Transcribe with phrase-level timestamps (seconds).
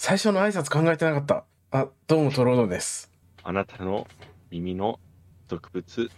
[0.00, 1.44] 最初の挨拶考えてなかった。
[1.72, 3.10] あ、どうもトロードです。
[3.42, 4.06] あなたの
[4.48, 5.00] 耳の
[5.48, 6.08] 毒物、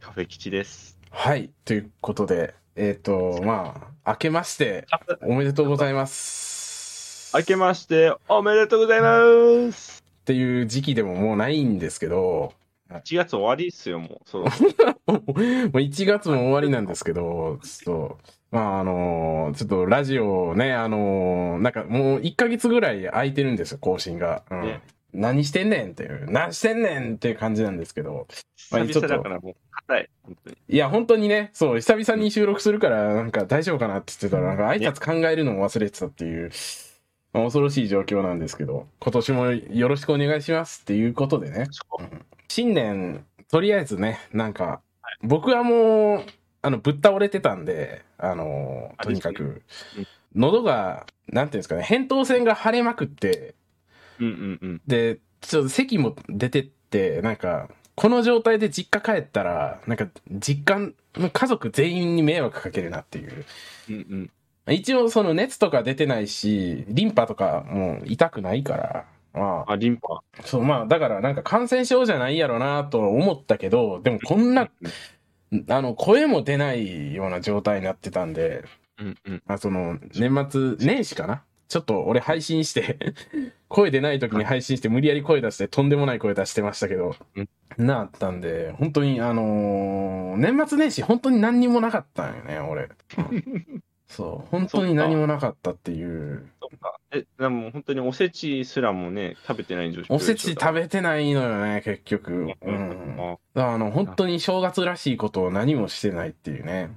[0.00, 0.98] カフェ吉です。
[1.10, 1.50] はい。
[1.66, 4.86] ということで、えっ、と、まあ、明けまして、
[5.20, 7.36] おめでとうございます。
[7.36, 10.02] 明けましておめでとうございます。
[10.02, 12.54] っていう時期でももうないんですけど、
[13.00, 14.28] 1月終わりっすよ、もう。
[14.28, 14.44] そろ
[15.06, 18.18] もう1月も終わりなんですけど、ちょっと、
[18.50, 24.42] まああのちょっとラジオね、あのなんかもう1ヶ月ぐらい空いてるんですよ、更新が。
[24.50, 24.80] うんね
[25.14, 28.26] 何してんねんっていう、何してんねんっていう感じなんですけど、
[28.70, 29.54] まあだからもう
[29.86, 30.10] 硬い。
[30.22, 30.56] 本当に。
[30.68, 36.50] いや、本当にね、そう、久々に収録するから、なんか大丈夫かなって言ってたら、なんか挨拶考えるのも忘れてたっていう、
[37.34, 41.66] まあ、恐ろしい状況なんですけど、今年もよろしくお願いしますっていうことでね、
[41.98, 44.82] うん新年、とりあえずね、なんか、
[45.22, 46.22] 僕はもう、
[46.60, 49.62] あの、ぶっ倒れてたんで、あの、あとにかく
[50.34, 53.54] 喉が、なんていうんですかね、扁桃腺が腫れまくって、
[54.20, 54.82] うんうんうん。
[54.86, 63.46] で、ちょっと席も出てって、なんか、この状態で実家帰ったら、なんか、実家の家族全員に迷惑かけるなっていう。
[63.88, 64.30] うん
[64.66, 64.74] うん。
[64.74, 70.22] 一応、その熱とか出てないし、リンパとかも痛くないから、まあ、あ、リンパ。
[70.44, 74.70] そう、まあ、だからなんか感染症じゃないやろなと思ったけど、でもこんな、
[75.68, 78.64] あの、声も出ないような状態になってたんで、
[78.98, 79.42] うんうん。
[79.46, 81.42] あその、年末年始かな？
[81.68, 82.98] ちょっと俺配信して、
[83.68, 87.16] 声出ない時に配信して無理やり声出してとんでもない声出してましたけど、
[87.78, 92.90] なったんで、本当にあのー年末年始本当に何にもなかったんよね、俺。
[94.12, 96.46] うんそう、本当に何もなかったっていう。
[96.60, 96.98] そっか。
[97.10, 102.32] え、でも本当におせちすらもね、食べてない状況おせち食べべてないのよね、結局。
[102.32, 103.38] ううんん。
[103.54, 106.90] あの、本当に正月らしいことを何もしてないっていうね。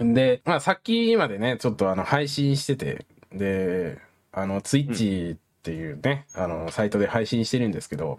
[0.00, 3.98] で、まあさっきまでね、ちょっとあの、配信してて、で、
[4.32, 8.18] あの、ツイッチっていうね、あの、サイトで配信してるんですけど、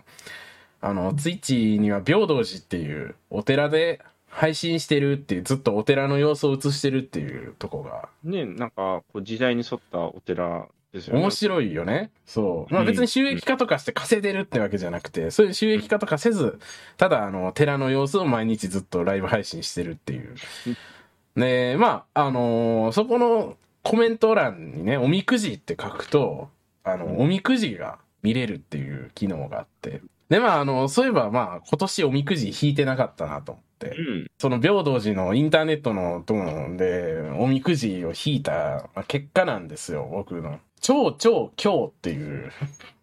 [0.81, 11.21] あの、ツイッチには平等寺っていうお寺で配信してるっていう、ずっとお寺の様子を映してるっていうとこが、ね、なんか、こう時代に沿ったお寺ですよね。
[11.21, 12.11] 面白いよね。
[12.25, 12.73] そう。
[12.73, 16.59] まあうん別に収益化とかして稼いでるってわけじゃなくて、そういう収益化とかせず、
[16.97, 20.35] ただあの、寺の様子を毎日ずっとライブ配信してるっていう。
[21.35, 26.49] で、まあ、あのーそこのコメント欄にね、おみくじって書くと、
[26.83, 30.01] あの、おみくじが見れるっていう機能があって。
[30.29, 33.95] で、まあ、あの、そういえばまあ、今年おみくじ引いてなかったなと思って。
[33.97, 34.31] うん。
[34.37, 40.59] その平等寺のインターネットのところで、おみくじを引いたまあ結果なんですよ、僕の。
[40.81, 42.51] 超超今日っていう、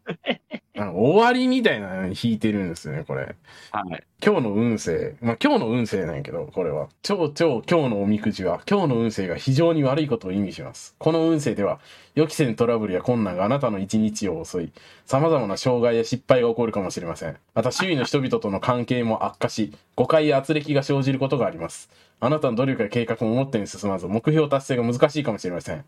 [0.77, 3.35] 終わりみたいなのに引いてるんですよね、これ。
[3.71, 4.05] はい。
[4.23, 5.17] 今日の運勢。
[5.21, 6.89] まあ今日の運勢なんやけど、これは。
[7.03, 10.95] 超超今日のおみくじは、今日の運勢が非常に悪いことを意味します。
[10.99, 11.81] この運勢では、
[12.15, 14.73] 予期せぬトラブルや困難があなたの一日を襲い、
[15.07, 17.37] 様々な障害や失敗が起こるかもしれません。
[17.55, 21.91] また周囲の人々との関係も悪化し、誤解や圧力が生じることがあります。
[22.21, 25.85] あなたの努力や計画も思ったように進まず、目標達成が難しいかもしれません。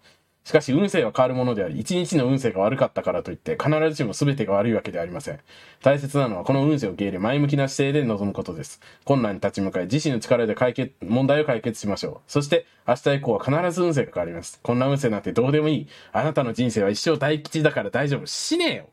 [0.48, 5.38] しかし運勢は変わるものであり、一日の運勢が悪かったからといって、必ずしも全てが悪いわけではありません。
[5.82, 8.80] 大切なのはこの運勢を受け入れ前向きな姿勢で臨むことです。
[9.04, 12.32] 困難に立ち向かい、自身の力で解決、問題を解決しましょう。
[12.32, 14.58] そして、明日以降は必ず運勢が変わります。
[14.62, 15.88] こんな運勢なんてどうでもいい。
[16.12, 18.24] あなたの人生は一生大吉だから大丈夫。
[18.24, 18.88] 死ねえよ。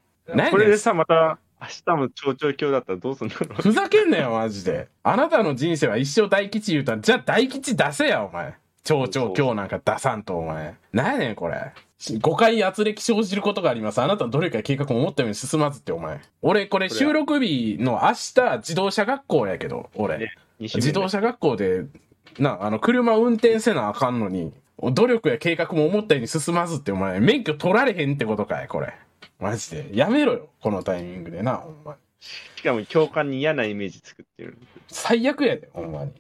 [0.52, 3.62] これでさ、また、明日も超々今日だったらどうすんだろう。
[3.62, 4.90] ふざけんなよ、マジで。
[5.04, 8.56] あなたの人生は一生大吉言うたら、じゃあ大吉出せや、お前。
[8.86, 10.76] 超々今日なんか出さんと、お前。
[10.94, 11.74] なんやねん、これ。
[12.22, 14.00] 誤解圧力生じることがあります。
[14.00, 16.22] あなたのどれか計画も思ったように進まずって、お前。
[16.44, 20.32] 俺、これ収録日の明日、自動車学校やけど、俺。
[20.60, 21.86] 自動車学校で、
[22.38, 28.94] な、あの、車運転せなあかんのに、努力や計画も思ったように進まずって、お前、免許取られへんってことかい、これ。
[29.40, 29.90] マジで。
[29.94, 31.98] やめろよ、このタイミングでな、ほんまに。
[32.20, 34.58] しかも教官に嫌なイメージ作ってる。
[34.88, 36.12] 最悪やで、ほんまに。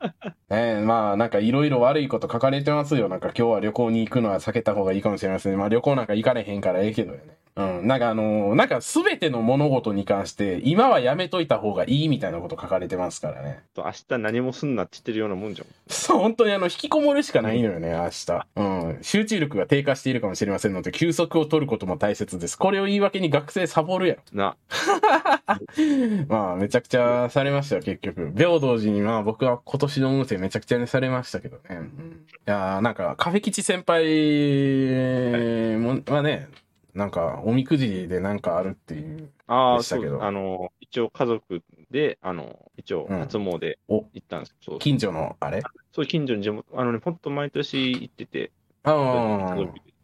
[0.50, 3.08] ええまあ、なんかいろいろ悪いこと書かれてますよ。
[3.08, 5.58] なんか今日は旅行に行くのは避けた方がいいかもしれません。
[5.58, 7.36] まあ旅行なんか行かれへんからええけどよね。
[7.56, 7.86] うん。
[7.86, 13.62] なんかあのーなんかすべての物事に関して、今はやめといた方がいいみたいなこと書かれてますからね。
[13.74, 15.68] と明日何もすんなって言ってるようなもんじゃん。
[15.88, 18.46] そう、本当にあの、引きこもるしかないのよね、明日。
[18.56, 18.98] うん。
[19.02, 22.56] 集中力が低下しているかもしれませんので、休息を取ることも大切です。
[22.58, 24.20] これを言い訳に学生サボるやろ。
[24.32, 24.56] な、
[26.28, 28.32] まあ、めちゃくちゃされましたよ、結局。
[28.36, 31.62] 平等寺に、まあ僕は今年の運勢めちゃくちゃにされましたけどね。
[31.70, 36.48] うんいやーなんか、カフェ吉先輩も、はね、
[36.94, 39.30] なんか、おみくじでなんかあるっていう。
[39.46, 40.18] ああ、したけど。
[40.18, 43.18] う、あの、一応家族で、あの、一応うん。
[43.20, 44.78] 初詣お行ったんですけど、そう。
[44.78, 45.62] 近所のあれ？
[45.92, 48.52] そう近所に地元、あのね、ほんと毎年行ってて、
[48.82, 49.56] あ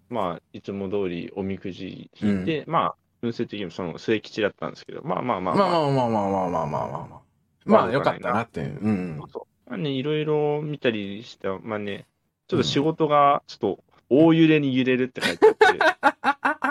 [0.09, 7.21] まあ、いつも通りおみくじ引いて、まあ、運勢的にもその末吉だったんですけど、まあまあまあまあまあまあまあまあまあまあまあまあ。
[7.67, 8.63] まあよかったなって。
[8.63, 9.71] うんそう。
[9.71, 12.07] まあね、いろいろ見たりして、まあね、
[12.49, 15.67] ちょっと仕事がちょっと大揺れに揺れるって書いてあって、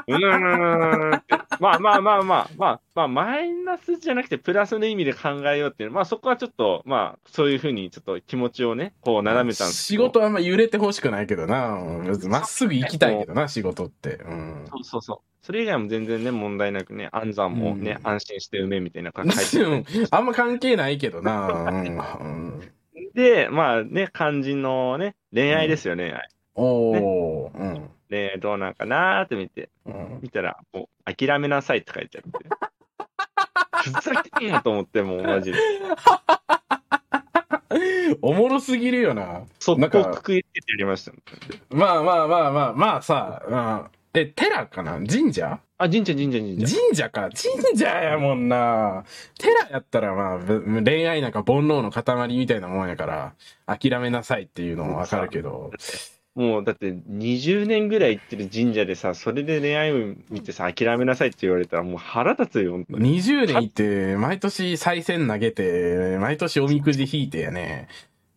[0.11, 9.83] うーんって、まあまあまあまあ、まあ、まあ、マイナスじゃなくてプラスの意味で考えようっていう、まあそこはちょっと、まあ、そういうふうにちょっと気持ちをね、こう斜めたんです。
[9.83, 11.79] 仕事はあんま揺れてほしくないけどな。
[12.27, 14.15] まっすぐ行きたいけどな、仕事って。
[14.25, 14.65] うん。
[14.69, 15.17] そうそうそう。
[15.41, 19.35] それ以外も全然ね、問題なくね、暗算もね、うん安心して埋めみたいな感じ
[20.11, 21.47] あんま関係ないけどな。
[21.47, 22.71] うんうん
[23.13, 26.29] で、まあね、肝心のね、恋愛ですよ、恋愛。
[26.55, 27.57] おー。
[27.57, 30.19] うん恋愛どうなんかなーって見て、うん。
[30.21, 32.49] 見たら、もう、諦めなさいって書いてあって。
[33.91, 35.59] ふざけんなと思って、もうマジで。
[38.21, 39.43] おもろすぎるよな。
[39.59, 41.11] 速なんか攻くくりつけてやりました。
[41.69, 44.99] まあまあまあまあ、まあさ、うんえ、寺かな？
[45.05, 45.59] 神社？
[45.77, 46.77] あ、神社、神社、神社。
[46.77, 47.29] 神社か。
[47.29, 49.05] 神社やもんな。
[49.37, 53.35] 寺やったらまあ、ぶ恋愛なんか煩悩の塊みたいなもんやから、
[53.67, 55.71] 諦めなさいっていうのもわかるけど。
[56.35, 63.19] もう、だって、20年ぐらい行ってる神社でさ、それで恋愛を見てさ、諦めなさいって言われたら、もう腹立つよ、本当に。
[63.21, 67.87] 20年いって、毎年再銭投げて、毎年おみくじ引いてやね。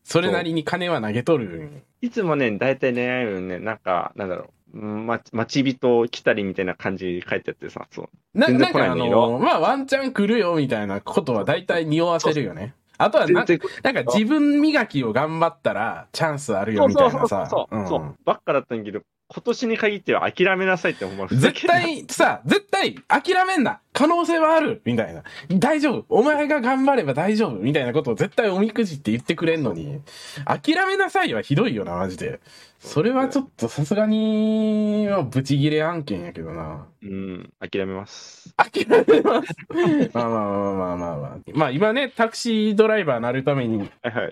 [0.04, 1.84] それなりに金は投げとる。
[2.00, 8.38] いつもね、大体恋愛運ね、なんか、なんだろう、うんま、待ち人来たりみたいな感じで書いてあってさ、そう。
[8.38, 12.74] ななんかあの、まあワンチャン来るよみたいなことは大体匂わせるよね。
[12.98, 13.44] あとはな
[13.82, 17.46] なんか自分磨きを頑張ったらチャンスあるよみたいなさ。
[17.48, 18.04] そうそうそう、う。
[18.04, 18.14] ん。
[18.24, 25.22] ばっかだったんだけど、今年に限っては諦めなさいってほんまふざ絶対さ、絶対諦めんな可能性はあるみたいな。
[25.50, 30.00] 大丈夫お前が頑張れば大丈夫みたいなことを絶対おみくじって言ってくれんのに、
[30.44, 32.40] 諦めなさいはひどいよな、マジで。
[32.82, 36.88] それはちょっとさすがに、ブチギレ案件やけどな。
[37.00, 38.52] うん、諦めます。
[38.56, 40.10] 諦めます。
[40.12, 41.38] まあまあまあまあまあまあ。
[41.54, 43.88] まあ今ね、タクシードライバーなるために。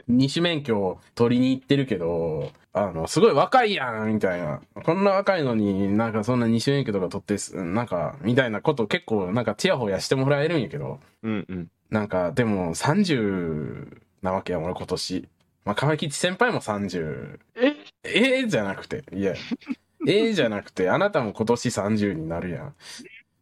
[0.09, 4.61] 二種免許を取りに行ってるけど、あの、すごい若いやんみたいな。
[4.83, 11.69] こんな若いのになんかそんな二種免許とか取ってす、なんか、みたいなこと結構なんかチヤホヤしてもらえるんやけど、うんうん。
[11.89, 15.29] なんかでも30なわけやん、俺今年。
[15.65, 17.39] まあ、川吉先輩も30。
[17.57, 17.77] え？
[18.05, 19.35] ええじゃなくて、いや、
[20.07, 22.75] ええじゃなくて、あなたも今年30になるやん。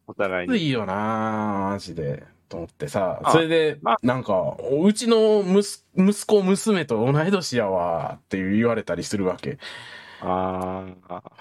[0.07, 0.53] お互いに。
[0.53, 2.23] きついよなマジで。
[2.49, 9.59] と思ってさ、あそれでまあ、なんか、うちの息息子、娘と同い年やわって言われたりするわけ。
[10.21, 10.87] あ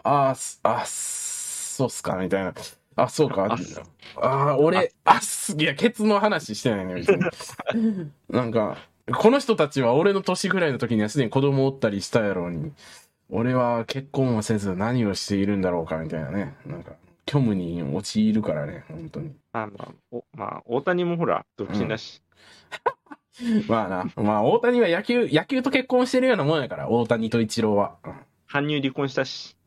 [0.03, 2.53] あ、あそうっすかみたいな。
[2.97, 3.44] あ、そうか。
[3.44, 3.56] あ
[4.20, 7.23] ああー、俺、あす、いや、ケツの話してないね、別に。
[8.29, 8.76] なんか、
[9.17, 12.73] この人たちは俺の年ぐらいの時にはすでに子供おったりしたやろうに、
[13.31, 16.57] 俺は結婚もせず何をしているんだろうか、みたいなね。
[16.67, 16.93] なんか、
[17.29, 19.33] 虚無に陥るからね、本当に。
[19.53, 22.23] まあまあ、おまあ、大谷もほら、独身だし。
[23.69, 24.25] まあな。
[24.25, 27.97] まあ、大谷は野球、野球と結婚してるようなもんやから、大谷と一郎は。
[28.51, 29.57] 搬入離婚したし。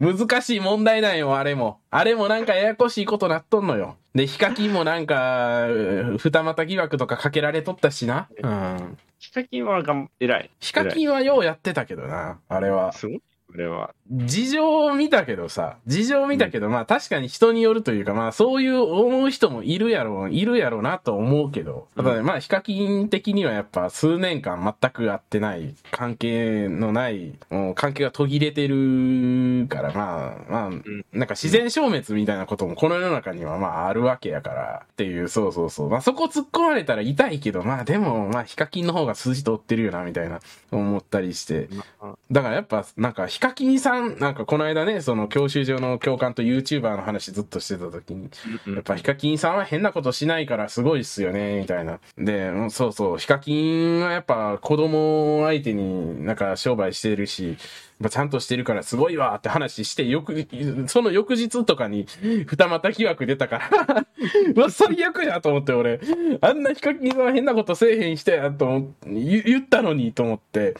[0.00, 1.80] う ん難しい問題なんよ、あれも。
[1.90, 3.96] あれもなんかややこしいことなっとんのよ。
[4.14, 8.28] で、ヒカキンもなんか、う二股疑惑とかかけられとったしな。
[8.42, 8.98] うん。
[9.18, 10.50] ヒカキンはがん偉い。
[10.60, 12.92] ヒカキンはようやってたけどな、あれは。
[12.92, 13.94] すごい、これは。
[14.10, 30.70] 事情を見たけどさ、事情を見たけど、まあ確かに人によるというか、まあそういう思う人もいるやろう、いるやろうなと思うけど、ただね、まあヒカキン的にはやっぱ数年間全く会ってない、関係のない、もう関係が途切れてるから、まあ、まあ、
[31.12, 35.88] なんか自然消滅みたいなこともこの世の中にはまああるわけやから、っていう、そうそうそう。
[35.88, 40.40] まあそこ突っ込まれたら痛いけど、まあでも、まあヒカキンの方が数字取ってるよな、みたいな
[40.70, 42.14] 思ったりして、まあ。
[42.30, 48.30] だからやっぱ、なんか、ヒカキンさん、なんかこの間ね、その教習所の教官と YouTuber の話ずっとしてた時に、
[48.66, 52.00] うんやっぱヒカキンさんは変なことしないからすごいっすよね、みたいな。
[52.18, 57.56] で、うんそうそう、ヒカキンはやっぱ子供相手になんか商売してるし、
[58.00, 60.46] やっぱちゃんとしてるからすごいわって話して、よく、
[60.88, 62.06] その翌日とかに
[62.46, 64.06] 二股疑惑出たから、
[64.54, 66.00] うわ、最悪やと思って俺、
[66.40, 70.74] あんなヒカキンさんは変なことせえへん人やと思って、言言ったのにと思って、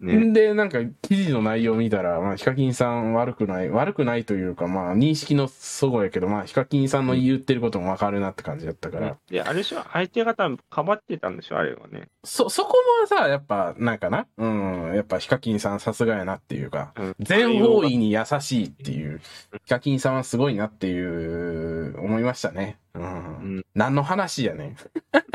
[0.00, 0.14] ね。
[0.14, 12.08] んで、なんか、記事の内容見たら、まあ、ヒカキンさん悪くない、悪くないというか、まあ、認識のそごやけど、まあ、ヒカキンさんの言ってることもわかるなって感じだったから、で、あれでしょ、相手方かばってたんでしょ、あれはね。
[12.24, 19.20] そ、そこもさ、やっぱ、なんかな、うん、やっぱヒカキンさんさすがやなっていうか、うん全方位に優しいっていう、
[19.64, 22.78] ヒカキンさんはすごいなっていう、思いましたね。
[22.94, 23.02] うん。
[23.02, 23.06] う
[23.58, 24.76] ん何の話やねん。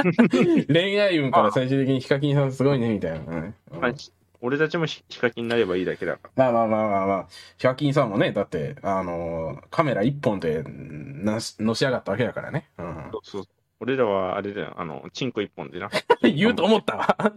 [0.71, 3.17] 恋愛運から最終的にヒカキンさんすごいね、みたいな。
[3.19, 3.93] うんまあ
[4.41, 12.69] 俺たちもヒヒカキンになればいいだけだかまあまあまあまあまあ、ヒカキンさんもね、だって、あのーカメラ一本でなしのし上がったわけだからね。
[12.77, 13.09] うんら。。
[13.11, 13.43] そうそう。
[13.79, 15.89] 俺らはあれだよ、あの、チンコ一本でな。
[16.21, 17.17] 言うと思ったわ。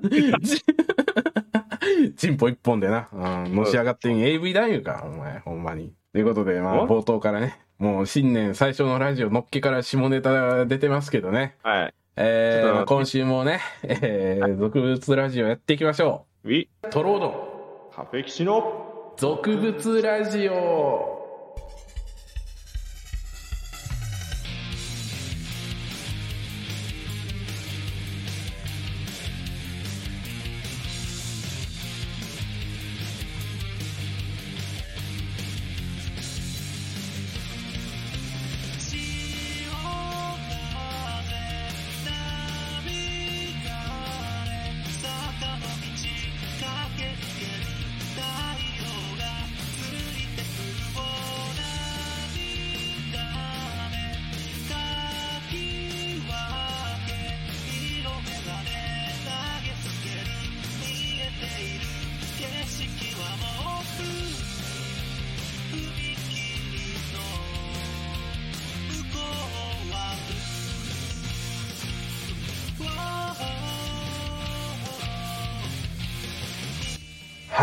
[2.16, 5.92] チンポ一本でな、うん、のし上がってん AV 男優か、お前、ほんまに。
[6.12, 6.88] ということで、まあ、お？
[6.88, 11.56] 冒頭からね、もう新年最初のラジオのっけから下ネタ出てますけどね。
[11.62, 11.94] はい。
[12.16, 16.90] えー、今週もね、えー、俗物ラジオやっていきましょウィ、う。
[16.90, 21.17] トロード、カフェ騎士の、俗物ラジオ。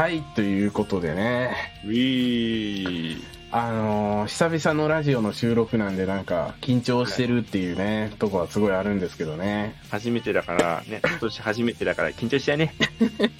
[0.06, 3.24] はい、ということでね、ウィー。
[3.50, 9.74] あのー久々のラジオの収録なんでなんか緊張してるっていうね、とこはすごいあるんですけどね。
[9.90, 12.76] 初めてだから、ね、今年初めてだから緊張しちゃうね。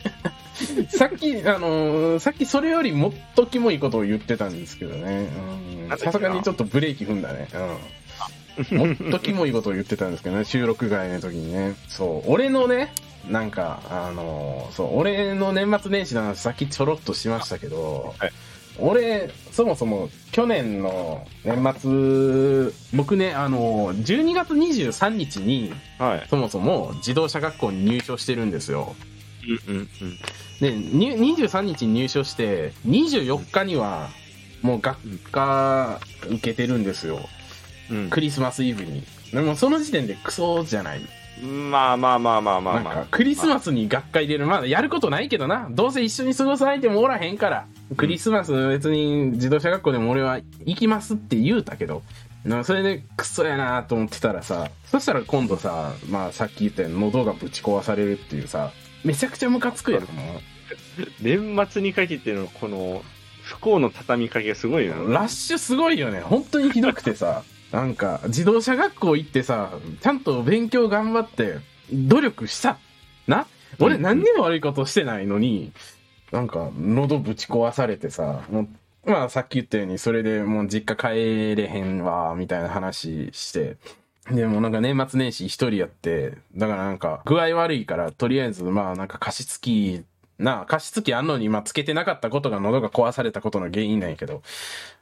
[0.90, 5.28] さっき、あのーさっきそれよりもっとキモいことを言ってたんですけどね。
[6.00, 7.48] さすがにちょっとブレーキ踏んだね。
[7.54, 8.74] うん。
[8.76, 11.76] もっとキモいことを言ってたんですけどね、収録外の時にね。
[11.90, 12.92] そう、俺のね、
[13.30, 18.32] なんか、あのーそう、俺の年末年始の話さっきちょろっとしましたけど、はい
[18.78, 26.28] 俺、そもそも去年の年末、僕ね、あのー12月23日に、はい。
[26.30, 28.96] そもそも自動車学校に入所してるんですよ。
[29.68, 30.18] うんうんうん。
[30.60, 34.10] で、に23日に入所して、24日には、
[34.62, 35.00] もう学
[35.32, 37.20] 科受けてるんですよ。
[37.90, 39.04] うんクリスマスイブに。
[39.32, 41.02] でもその時点でクソじゃない。
[41.42, 42.94] まあまあまあまあまあなんまあ。
[42.96, 44.46] かクリスマスに学会出る。
[44.48, 45.68] まだやることないけどな。
[45.70, 47.66] どうせ一緒に過ごす相手もおらへんから。
[47.98, 52.04] クリスマス別に自動車学校でも俺は行きますって言うたけど。
[52.46, 58.72] なそれでクソやなと思ってたらさ、そしたら今度さ、まあさっき言ったように喉がぶち壊されるっていうさ、
[59.04, 60.12] めちゃくちゃムカつくやん、もう。
[61.22, 63.04] 年末にかけてのこの
[63.42, 65.22] 不幸の畳みかけがすごいよな。
[65.22, 66.20] ラッシュすごいよね。
[66.22, 67.44] 本当にひどくてさ。
[67.76, 71.58] なんか、自動車学校行ってさ、ちゃんと勉強頑張って、
[71.92, 72.78] 努力した。
[73.28, 73.48] な
[73.80, 75.74] 俺うん何にも悪いことしてないのに、
[76.32, 78.70] なんか、喉ぶち壊されてさ、も
[79.06, 83.76] う、まあさっき言ったように、それでもう実家帰れへんわ、みたいな話して、
[84.32, 90.06] でもなんか年末年始一人やって、だからなんか具合悪いから、とりあえずまあなんか加湿器、
[90.38, 94.42] なあ、加湿器あんのに、まあ、つけてなかったことが喉が壊されたことの原因なんやけど、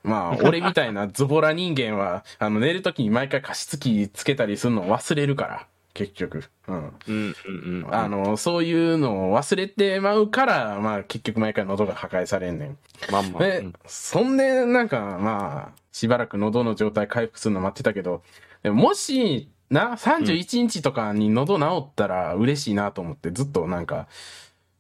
[0.04, 6.44] まあ、俺みたいなズボラ人間は、あの、寝るときに毎回加湿器つけたりするのを忘れるから、結局。
[6.68, 6.76] うん。
[6.76, 7.96] うんうんうん。
[7.96, 12.78] あの、そういうのを忘れてまうから、まあ、結局毎回喉が破壊されんねん。
[13.12, 13.40] まんま。
[13.40, 18.24] うでん、そんで、なんか、まあ、しばらく喉の状態回復するの待ってたけど、
[18.64, 24.08] もし、な、31日とかに喉治ったら嬉しいなと思って、ずっとなんか、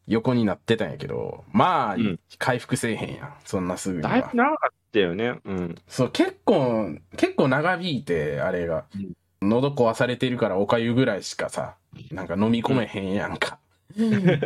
[0.07, 3.33] 横になってたんやけど、まあ、うん回復せえへんやん。
[3.45, 4.37] そんなすぐにはだいぶ。
[4.37, 5.39] 長かったよね。
[5.45, 5.75] うん。
[5.87, 8.85] そう、結構、結構長引いて、あれが。
[9.41, 11.75] 喉壊されてるからおかゆぐらいしかさ、
[12.11, 13.59] なんか飲み込めへんやんか。
[13.95, 14.39] うん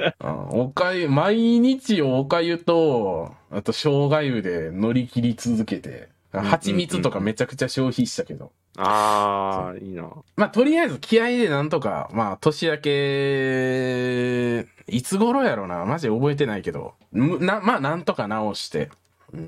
[0.51, 8.51] おかゆ、毎日おかゆと、あと生姜湯で乗り切り続けて、ん蜂蜜とかめちゃくちゃ消費したけど。
[8.77, 10.09] ああ、いいな。
[10.35, 18.91] まあ、とりあえず気合でなんとか、まあ、年明け、いつ頃やろな、マジ覚えてないけど、むな、まあ、なんとか直して。
[19.33, 19.39] うん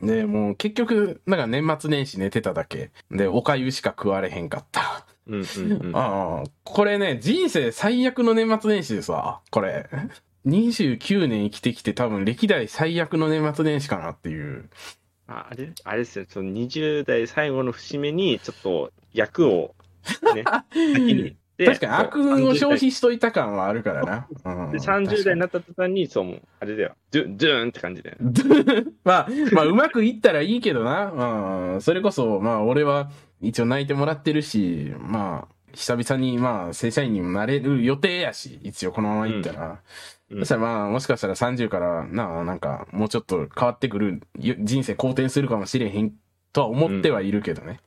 [0.00, 0.06] うん。
[0.06, 2.90] で、もう結局、なんか年末年始寝てただけ。
[3.10, 5.06] で、おかゆしか食われへんかった。
[5.26, 5.96] うんうんうん。
[5.96, 9.40] ああ、これね、人生最悪の年末年始ですわ。
[9.50, 9.88] これ。
[10.46, 14.68] 29年生きてきて多分歴代最悪の年末年始かなっていう。
[15.28, 19.74] ああれ、あれですよ、その20代最後の節目に、ちょっと役を、
[20.34, 21.36] ね、 先に。
[21.58, 24.28] で確かに悪運を消30費しといた感はあるからな。
[24.44, 28.16] うん、代で30代になった途端に、そう、あれだよ、ドゥドゥーンって感じだよ。
[29.04, 31.74] まあ、まあ、うまくいったらいいけどな。
[31.74, 31.80] うん。
[31.82, 39.68] それこそ、まあ、俺は一応泣いてもらってるし、まあ、久々にまあ正社員にもなれる予定やし、一応このままいったら。
[39.68, 39.78] うん
[40.30, 46.12] そしたらまあもしかしたら30からなあ、なんかもうちょっと変わってくる、よ人生好転するかもしれへん
[46.52, 47.80] とは思ってはいるけどね。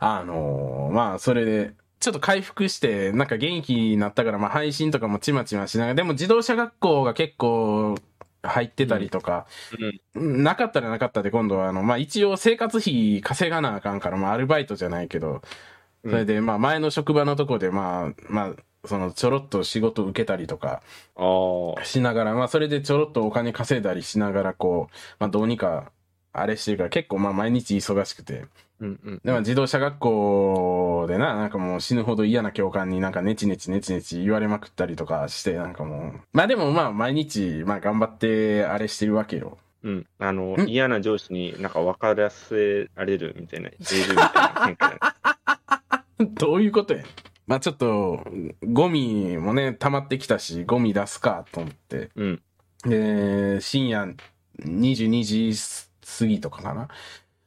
[0.00, 7.94] あのーまあそれで、ちょっと回復して、なんか元気になったから、まあ配信とかもちまちましながら、でも自動車学校が結構
[8.42, 9.46] 入ってたりとか、
[10.14, 10.42] うん。
[10.42, 15.40] なかったらなかったで今度はあの、まあ一応生活費稼がなあかんから、まあアルバイトじゃないけど、
[16.04, 18.54] それでまあ前の職場のとこでまあ、まあ、
[18.86, 20.82] そのちょろっと仕事受けたりとか。
[21.82, 25.90] しながら、まあそれでちょろっとお金稼いだりしながらこう、まあどうにか
[26.32, 28.46] あれしてるから結構まあ毎日忙しくて。
[28.80, 29.20] うんうん。
[29.24, 36.20] でも自動車学校でな、なんかもう死ぬほど嫌な教官になんかネチネチネチネチ言われまくったりとかして、なんかもう。
[36.32, 39.58] まあでもまあ毎日、まあ頑張ってあれしてるわけよ。
[39.84, 40.06] うん。
[40.18, 45.14] あの、ん嫌な上司になんか分からせられるみたいな、言えるみたいな
[46.34, 47.04] どういうことや
[47.46, 48.24] まあちょっと、
[48.62, 52.10] ゴミもね、溜まってきたし、ゴミ出すかと思って。
[52.16, 52.42] うん。
[52.84, 54.14] で、深夜
[54.60, 55.52] 22時
[56.18, 56.88] 過ぎとかかな。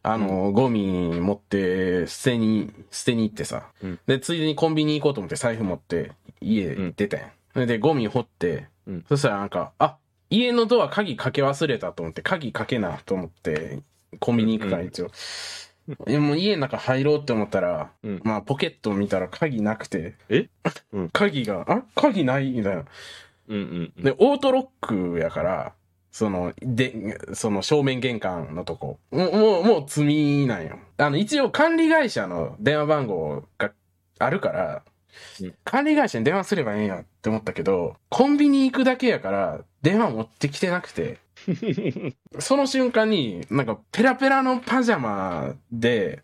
[0.03, 3.71] あの、ゴミ持って、捨てに、捨てに行ってさ。
[3.83, 7.21] うんで、ついでにコンビニ行こうと思って財布持って、家出てん。
[7.53, 9.97] それで、ゴミ掘って、うんそしたらなんか、あ、
[10.29, 13.79] 家のドア鍵かけ忘れたと思って、鍵かけなと思って、
[14.19, 15.11] コンビニ行くから一応。
[16.05, 20.49] でもう家の中入ろうって思ったら、うんまあポケット見たら鍵なくて、え？
[20.91, 21.83] うん鍵が、あ？
[21.95, 22.51] 鍵ない？
[22.51, 22.85] みたいな。
[23.47, 24.03] うんうんうん。
[24.03, 25.73] で、オートロックやから、
[26.11, 28.99] その、で、その正面玄関のとこ。
[29.11, 30.79] もう、もう、もう積みなんよ。
[30.97, 33.71] あの、一応管理会社の電話番号が
[34.19, 34.83] あるから、
[35.41, 41.17] うん管理会社に電話すればええんやって思ったけど、コンビニ行くだけやから、電話持ってきてなくて、
[42.39, 46.21] その瞬間に、なんか、ペラペラのパジャマで、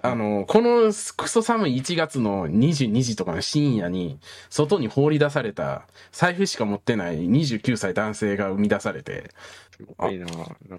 [0.00, 9.30] あの、このクソ寒い1月の22時とかの深夜に、外に放り出された、財布しか持ってない29歳男性が生み出されて、
[9.76, 10.26] すごいな。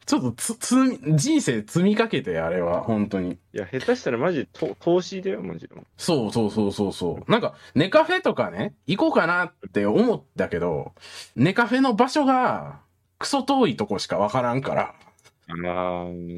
[0.05, 3.33] ちょっとつ、つみ、人生積みかけて、あれは、本当に。
[3.53, 5.75] いや、下手したらマジと投資だよ、マジで。
[5.97, 7.31] そうそうそうそうそう。
[7.31, 10.93] なんか、ネカフェとかね、行こうかなって思ったけど、
[11.35, 12.79] ネカフェの場所が、
[13.19, 14.95] クソ遠いとこしかわからんから、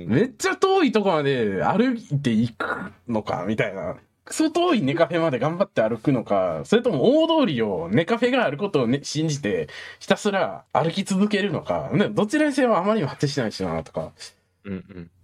[0.07, 3.97] めっちゃ遠いとこまで歩いていくのか、みたいな。
[4.23, 9.67] クソ遠いネカフェまで頑張って歩くのか、それとも大通りをネカフェがあることを、ね、信じて、
[9.99, 14.11] ひたすら歩き続けるのか、ね、どちらにせよあまりにも果てしないしな、とか。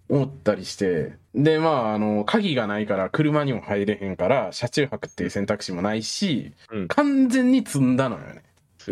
[0.10, 1.14] 思ったりして。
[1.36, 8.44] で、まあ、あの、鍵がないから車にも入れへんから、車中泊っていう選択肢もないし、うん完全に積んだのよね。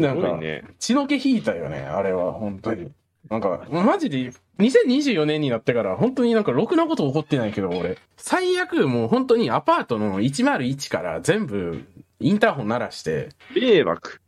[0.02, 0.64] すごいね。
[0.80, 2.92] 血の気引いたよね、あれは、本当に。
[3.30, 7.98] なんか、マジで、2024年になってから、本当になんか、ろくなこと起こってないけど、俺。
[8.18, 11.84] 最悪、もう本当にアパートの101から全部、
[12.20, 14.22] インターホン鳴らして、迷惑。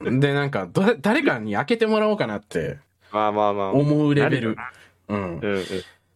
[0.00, 2.78] で、なんか、ど誰かに開けてもらおうかなって
[3.12, 3.70] まあまあまあ。
[3.72, 4.72] 思うレベルな。
[5.08, 5.38] うん。
[5.38, 5.64] うんうん。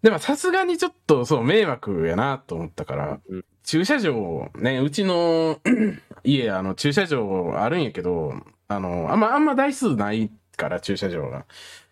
[0.02, 5.60] でも、さすがにちょっと、そう、迷惑やなと思ったから、うん駐車場、ね、うちの
[6.24, 8.32] 家、あの、駐車場あるんやけど、
[8.68, 11.46] あの、あんま、あんま台数ないから、駐車場が。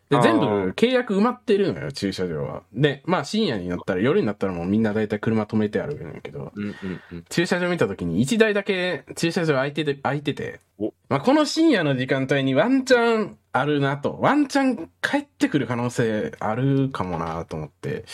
[0.08, 2.62] で全部契約埋まってるのよ、駐車場は。
[2.72, 7.24] で、まあ深夜になったら、夜になったらもうみんな大体車止めてあるんやけど、うんうんうん。
[7.28, 18.04] 駐車場見た時に1台だけ駐車場空いてて、空いててお、まあこの深夜の時間帯にワンチャンあるなと、ワンチャン帰ってくる可能性あるかもなと思って、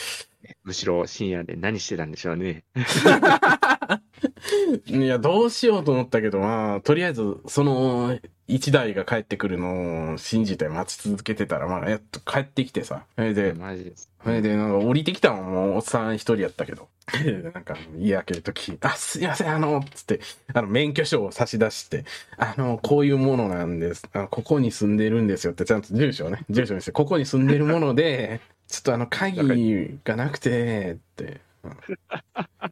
[0.64, 2.64] むしろ深夜で何してたんでしょうね。
[4.86, 8.18] いや、どうしようと思ったけど、まあ、とりあえず、その、
[8.48, 13.04] 一台が帰ってくるのを信じて待ち続けてたら、まあ、やっと帰ってきてさ。
[13.16, 14.10] それで、マジです。
[14.22, 16.88] それで、なんか降りてきたのも、おっさん一人やったけど。
[17.54, 20.20] なんか、家開けるとき、あ、すいません、あの、つって、
[20.52, 22.04] あの、免許証を差し出して、
[22.36, 24.08] あの、こういうものなんです。
[24.12, 31.40] あここに住んでるんですよって、ちゃんと住所をね、住所にして、ここに住んでるもので、 ちょっとあの、鍵がなくて、って、うん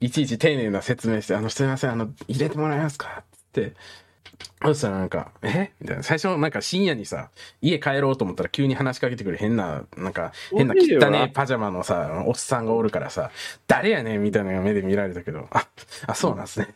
[0.00, 3.24] いちいち丁寧な説明して、あの、すいません、あの、入れてもらえますか？
[3.32, 3.74] つって。
[4.62, 5.72] そしたらなんか、え？
[5.80, 6.02] みたいな。
[6.02, 13.30] 最初なんか深夜にさ、家帰ろうと思ったら急に話しかけてくる変な、なんか、変な汚ねパジャマのさ、おっさんがおるからさ、
[13.66, 14.22] 誰やねん？
[14.22, 15.66] みたいな目で見られたけど、あ、
[16.06, 16.68] あ、そうなんですね。
[16.70, 16.74] っ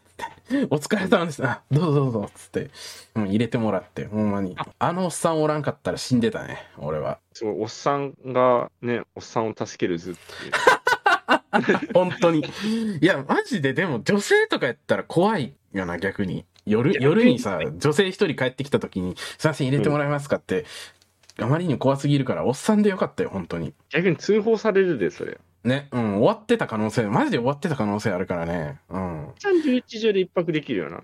[0.49, 1.45] てお疲れ様です。
[1.45, 2.31] あ、どうぞどうぞ。
[2.35, 2.71] つって、
[3.15, 4.57] もう入れてもらって、ほんまに。
[4.79, 7.19] あのおっさんおらんかったら死んでたね、俺は。
[7.33, 10.53] そう、おっさんがね、おっさんを助ける図っていう。
[11.95, 12.45] 本当に。
[13.01, 16.45] いや、マジででも女性とかやったら怖いよな、逆に。
[16.67, 20.37] 夜、夜にさ、女性一人帰ってきた時に、すいません、入れてもらえますか？
[20.37, 20.65] って、
[21.39, 23.75] あまりにも怖すぎるから、おっさんでよかったよ、本当に。
[23.91, 25.39] 逆に通報されるで、それ。
[25.65, 28.79] ね、うん、終わってた可能性、マジで終わってた可能性あるからね。
[28.91, 29.29] うん。
[29.39, 31.03] 三十一条で一泊できるよな。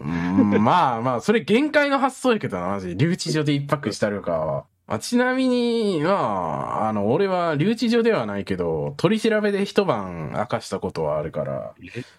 [0.00, 2.96] うんまあまあ、それ限界の発想やけどな、マジ。
[2.96, 4.64] 留置所で一泊したるかは。
[4.90, 11.74] まあ、ちなみに、まあ、あの、俺は留置所ではないけど、取り調べで一晩明かしたことはあるから、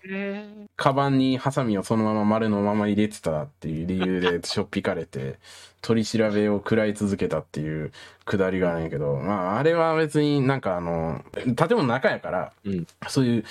[0.10, 5.38] えカバンにハサミをそのまま丸のまま入れてたっていう理由で しょっぴかれて、
[5.81, 7.91] 取り調べを食らい続けたっていう
[8.23, 12.88] くだりがあるんやけど、まあ、あれは別になんかあの、建物の中やから、うん。
[13.10, 13.43] そういう、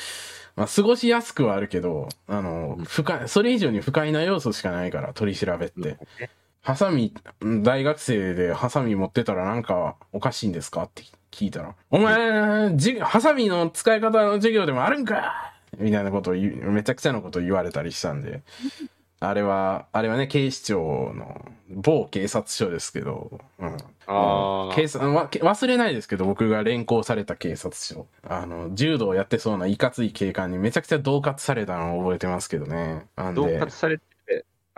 [0.56, 5.98] まあ、過ごしやすくはあるけど、あの、不快、それ以上に不快な要素しかないから、取り調べって。
[6.62, 7.14] ハサミ、
[7.62, 10.83] 大学生でハサミ持ってたらなんかおかしいんですか？
[10.85, 15.55] って聞いたら、お前、じハサミの使い方の授業でもあるんか？
[15.79, 18.42] みたいなことをめちゃくちゃなことを言われたりしたんで、
[19.20, 23.77] あれは、あれはね、警視庁の某警察署ですけど、うん。
[24.07, 24.75] ああ。
[24.75, 28.07] 警察わ忘れないですけど、僕が連行された警察署。
[28.27, 33.07] あの、柔道やってそうないかつい警官にめちゃくちゃ恫喝されたのを覚えてますけどね。
[33.14, 34.01] なんで恫喝され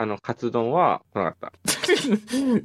[0.03, 1.53] あの、カツ丼は来なかった。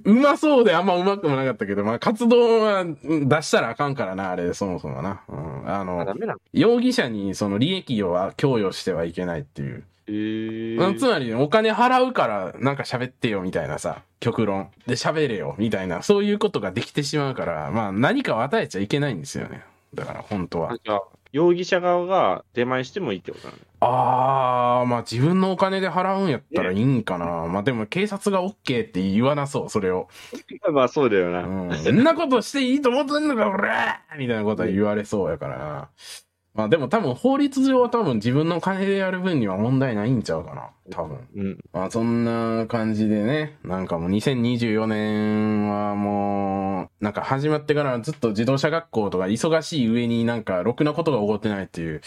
[0.09, 5.21] うまそうであんまうまくもなかったけど、まあ、活動はうん出したらあかんからな、あれ、そもそもな。
[5.27, 6.39] うん、ああ、のダ、メなの？
[6.53, 9.83] 容疑者にその利益を供与してはいけないっていう。
[10.09, 14.69] えつまり、お金払うからなんか喋ってよみたいなさ、極論。
[14.87, 19.63] で喋れよみたいな、そういうことができてしまうから、まあ何かを与えちゃいけないんですよね。
[19.93, 20.77] だから本当はあ。
[20.83, 21.01] じゃあ、
[21.33, 27.25] 容疑者側が出前してもいいってことなのあー、まあ自分のお金で払うんやったらいいんかな。
[27.47, 28.53] まあでも警察が OK
[28.85, 30.07] って言わなそう、それを。
[30.71, 31.43] まあ、そうだよな。
[31.43, 31.73] うん。
[31.75, 33.69] そんなことしていいと思ってんのか、俺
[34.17, 35.89] みたいなことは言われそうやからな。
[36.57, 40.71] まあでも多分法律上は多分自分の金でやる分には問題ないんちゃうかな。
[40.89, 41.27] 多分。
[41.35, 41.57] うん。
[41.71, 52.01] まあそんな感じでね、なんかもう2024年はもう、なんか始まってからずっと自動車学校とか忙しい上になんかろくなことが起こってないっていう、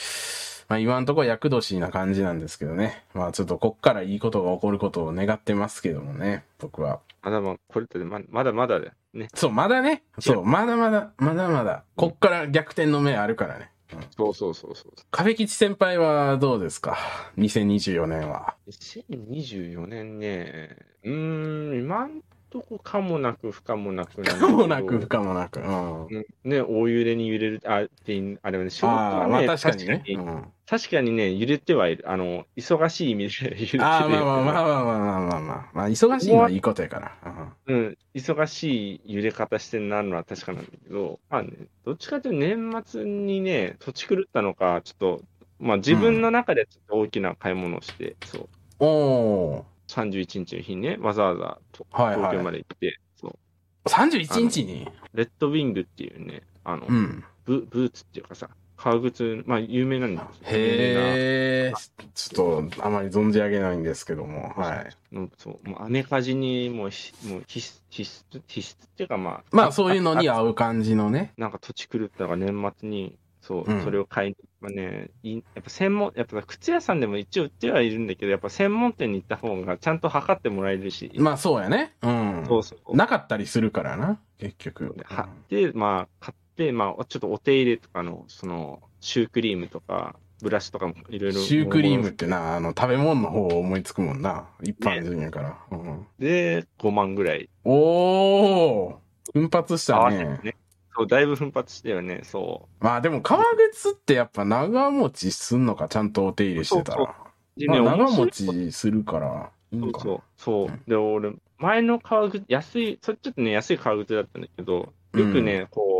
[0.70, 3.04] まあ今んところ厄年な感じなんですけどね。
[3.12, 7.00] まあちょっとこっからいいことが起こることを願ってますけどもね、僕は。
[7.22, 9.26] まだまあ、これってままだまだだよね。
[9.34, 10.04] そう、まだね。
[10.20, 11.82] そう、まだまだ、まだまだ。
[11.96, 13.72] こっから逆転の目あるからね。
[14.16, 14.92] そうそうそうそう。
[15.10, 16.98] 壁吉先輩はどうですか
[17.36, 18.54] ?2024 年は。
[18.68, 25.58] 2024年ね、うーん、今んとこかもなく不可もなくなかどもなく不可もなく。
[25.58, 26.06] うん。
[26.06, 30.04] うんね、大揺れに揺れる、あ、っていあれはね、仕事はね、まあ確かにね。
[30.06, 32.04] うん確かにね、揺れてはいる。
[32.08, 33.84] あの、忙しい意味で揺れてる。
[33.84, 37.56] あまあまあまあまあまあまあまあ、まあ、忙しいのはいいことやから。
[37.66, 41.50] うん、忙しい揺れ方してなるのは確かなんだけど、まあね、
[41.84, 45.22] どっちかというと年末にね、土地狂ったのか、ちょっと、
[45.58, 48.48] まあ自分の中でちょっと大きな買い物をして、うん、そう。
[48.78, 49.66] おお。
[49.88, 53.88] 31日の日にね、わざわざ東京まで行って、はいはい、そう。
[53.88, 58.50] 31日にレッドウィングっていうね、あの、うん、ブブーツっていうかさ、
[58.82, 60.32] 革靴、まあ有名なんですよ。
[60.44, 61.72] へえ、
[62.14, 64.96] ちょっとあまり存じ上げないんですけども、はい。
[65.36, 71.34] そう、もうアメカジにもうひもう必須、必須、必須っていうかまあ、まあそういうのに合う感じのね。
[71.36, 81.96] なんか土地狂ったのが年末に、そう、うんそれを買いに、まあね、いやっぱ専門、やっぱ靴屋さんでも一応売ってはいるんだけど、やっぱ専門店に行った方がちゃんと測ってもらえるし、まあそうやね。
[82.02, 82.44] うん。
[82.46, 82.96] そうそう。
[82.96, 84.94] なかったりするからな、結局。
[84.96, 91.40] で買って、まあ、買って、まあ、ちょっとお手入れとかの、その、シュークリームとか、ブラシとかもいろいろ。
[91.40, 94.48] シュークリームってな、あの、食べ物の方を思いつくもんな。
[94.62, 95.58] 一般人やから。
[95.70, 97.48] うん、で、5万ぐらい。
[97.64, 98.96] おー
[99.32, 100.40] 奮発し合たね。
[100.42, 100.56] ね。
[100.96, 107.14] そう、だいぶ奮発したよね、そまあでも革靴ってやっぱ長持ちすんのか、ちゃんとお手入れしてたそうら。
[107.56, 107.60] う。
[107.60, 109.50] でまあ長持ちするから。
[109.72, 110.22] そうそう。
[110.36, 110.80] そうう。
[110.88, 115.99] で、俺、前の革靴、安い、それちょっとね、安い革靴だったんだけど、よくね、こ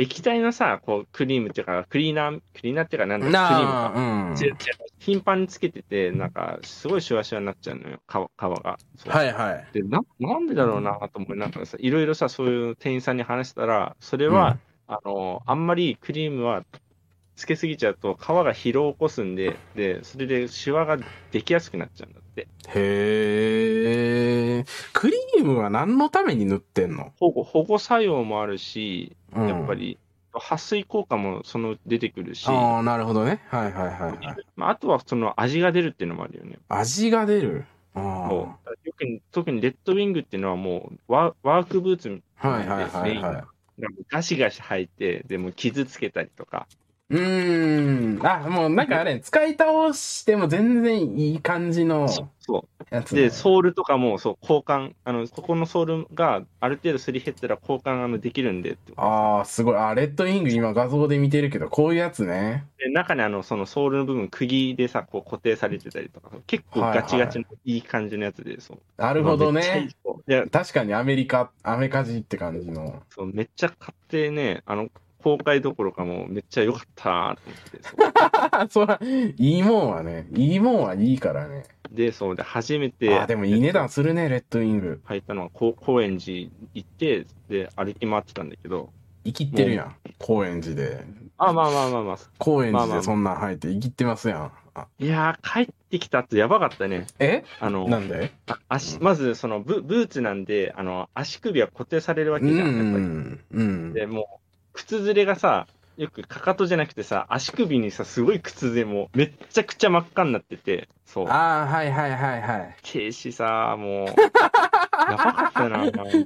[0.00, 4.00] 液体のさ、こう、クリームっていうか、クリーナー、クリーナーっていうか、なんだクリームながあ、う
[4.32, 4.36] ん。
[4.98, 8.78] 頻繁につけてて、なんか、すごいシュワシュワになっちゃうのよ、皮皮が。
[9.08, 9.68] はいはい。
[9.74, 16.64] でな、なんでだろうなと思いながらさ、いろいろさ、そういう店員さんに話したら、それは、あの、あんまりクリームは
[17.40, 20.98] つけすぎちゃうと皮が疲労を起こすんで、で、それでシワが
[21.32, 22.42] できやすくなっちゃうんだって。
[22.42, 22.46] へ
[24.58, 24.64] え。
[24.92, 27.14] クリームは何のために塗ってんの？
[27.18, 29.96] 保護、保護作用もあるし、うんやっぱり、
[30.34, 33.40] 撥水効果もその出てくるし、ああ、なるほどね。
[33.48, 34.18] はいはいはいはい。
[34.54, 36.58] まあ、あとはその味が出るっていうのもあるよね。
[36.68, 37.64] 味が出る？
[37.94, 38.58] あよ
[38.98, 42.48] く特にレッドウィングっていうのはもうワワークブーツみあ。
[42.48, 43.44] はいはいはいはい。
[43.80, 46.66] なんかガシガシ履いて、でも傷つけたりとか、
[47.10, 48.26] うーん。
[48.26, 52.06] あ、もうなんかあれ、使い倒しても全然いい感じの
[52.38, 53.16] そやつ、う。
[53.16, 58.92] で、ソールとかも、そう、交換、あの、ここのソールがある程度すり減ったら交換あのできるんでって。
[58.96, 59.76] ああ、すごい。
[59.76, 62.64] あ、レッドウィング今画像で見てるけど、こういうやつね。
[62.78, 68.78] で、中にあの、そのソールの部分、釘でさ、こう固定されてたりとか、結構ガチガチのいい感じのやつで、そう。
[68.96, 69.90] なるほどめっちゃいいね。
[70.04, 73.02] そういや、確かにアメリカ、アメカジって感じの。
[73.10, 74.88] そう、めっちゃ買ってね、あの、
[75.22, 77.36] 公開どころかもうめっちゃ良かったな
[78.72, 81.64] と思って、 いいもんはね、いいもんはいいからね。
[81.90, 85.00] で、そう、で、初めて、あ、でもいい値段するね、レッドウィング。
[85.04, 88.90] 入ったのは、こう高円寺行って、で、歩き回ってたんだけど、
[89.24, 89.96] 生きってるやん。
[90.18, 91.04] 高円寺で。
[91.36, 94.52] あ、まあまあまあまあ、高円寺でそんなん入って生きってますやん。
[94.72, 97.06] あいやー、帰ってきた後やばかったね。
[97.18, 97.44] え？
[97.58, 98.30] あの、なんで？
[98.46, 103.04] あ足、まずそのブブーツなんで、あの、足首は固定されるわうけじゃん、やっぱり。
[103.04, 103.40] ん。
[103.50, 103.92] うん。
[103.92, 104.39] で、もう、
[104.72, 111.28] 靴ずれがさ、よくかかとじゃなくてさ、足首にさ、すごい靴でもうめっちゃくちゃ真っ赤になってて、そう。
[111.28, 112.76] ああ、はいはいはいはい。
[112.82, 114.06] 停止さ、もう、
[115.10, 115.84] やばかったな。
[115.84, 116.24] ブー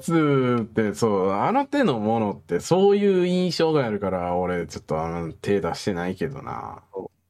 [0.00, 6.82] ツってそう、あの手のものってそういう印象があるから、俺ちょっとあの手出してないけどな。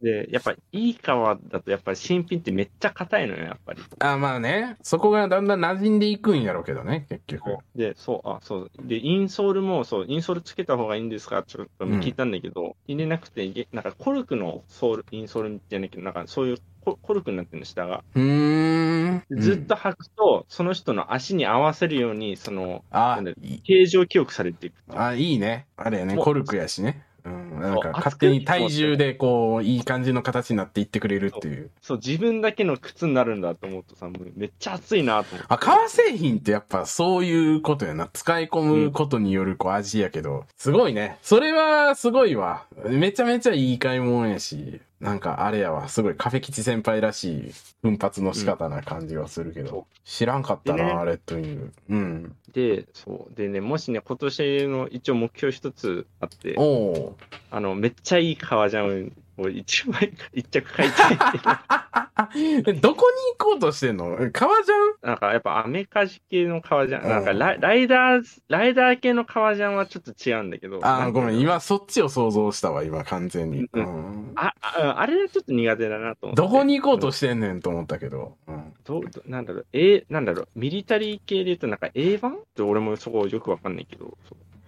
[0.04, 3.82] で、やっぱいい革だと、やっぱり新品ってめっちゃ硬いのよ、やっぱり。
[4.00, 7.56] あまあね、そこがだんだん馴染んでいくんやろうけどね、結局。
[7.74, 8.70] で、そう、あ、そう。
[8.82, 11.42] で、インソールも、そう、インソールつけた方がいいんですか？
[11.42, 18.04] ちょっと聞いたんだけど、入れなくて、げなんかコルクのソール、インソールじゃないけど、なんかそういうココルクになってるの、下が。
[18.14, 23.18] ずっと履くと、その人の足に合わせるように、その、あ
[23.64, 24.74] 形状記憶されていく。
[24.88, 25.66] あ、いいね。
[25.78, 27.02] あれやね、コルクやしね。
[27.24, 27.60] うん。
[27.60, 31.70] なんか勝手に体重でこう、いい感じの形になっていってくれるっていう。
[31.80, 35.46] そう、自分だけの靴になるんだと思うとさ、もうめっちゃ熱いなと思って。
[35.48, 38.08] あ、革製品ってやっぱそういうことやな。
[38.12, 41.18] 使い込むことによるこう味やけど、すごいね。
[41.22, 42.66] それはすごいわ。
[42.88, 45.88] めちゃめちゃいい買い物やし、なんかあれやわ。
[45.88, 47.52] すごいカフェ吉先輩らしい
[47.82, 49.68] 奮発の仕方な感じはするけど。
[49.68, 51.72] そう知らんかったな、でねレッドウィング。
[51.88, 52.36] うん。
[52.52, 53.34] で、そう。
[53.34, 56.54] でね、もしね、今年の一応目標一つあって。
[57.50, 61.16] あの、めっちゃいい革ジャンを一枚、一着買いたい
[62.80, 64.16] どこに行こうとしてんの？
[64.32, 70.80] 革じゃんなんかやっぱアメカジ系の革ジャン、なんかうんライライダー、ライダー系の革ジャンはちょっと違うんだけど。
[70.82, 71.40] あごめん。
[71.40, 73.64] 今そっちを想像したわ、今完全に。
[73.64, 76.42] ううんあ、ああれはちょっと苦手だなと思って。
[76.42, 78.36] どこに行こうとしてんねんと思ったけど。
[78.46, 78.72] うん。
[78.84, 84.16] どうどうなんだろう、えなんだろう、ミリタリー系で言うとなんか A 版って俺もそこよくわかんないけど、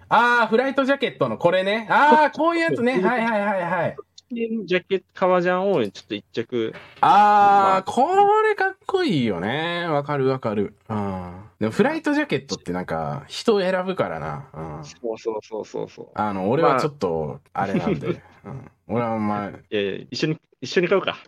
[0.09, 1.87] ああ、フライトジャケットのこれね。
[1.91, 2.93] ああ、こういうやつね。
[3.03, 3.97] はいはいはいはい。
[4.31, 8.09] ジャケット、革ジャンをちょっと一着、あまああ、こ
[8.43, 9.87] れかっこいいよね。
[9.87, 10.75] わかるわかる。
[10.89, 11.43] うん。
[11.61, 14.49] でもフライトジャケットってなんか人を選ぶからな。
[14.53, 14.85] うん。
[14.85, 16.09] そうそうそうそうそう。
[16.15, 18.21] あの、俺はちょっと、あれなんで。
[18.45, 18.71] うん。
[18.89, 21.19] 俺はお前、 いやいや、一緒に、一緒に買うか。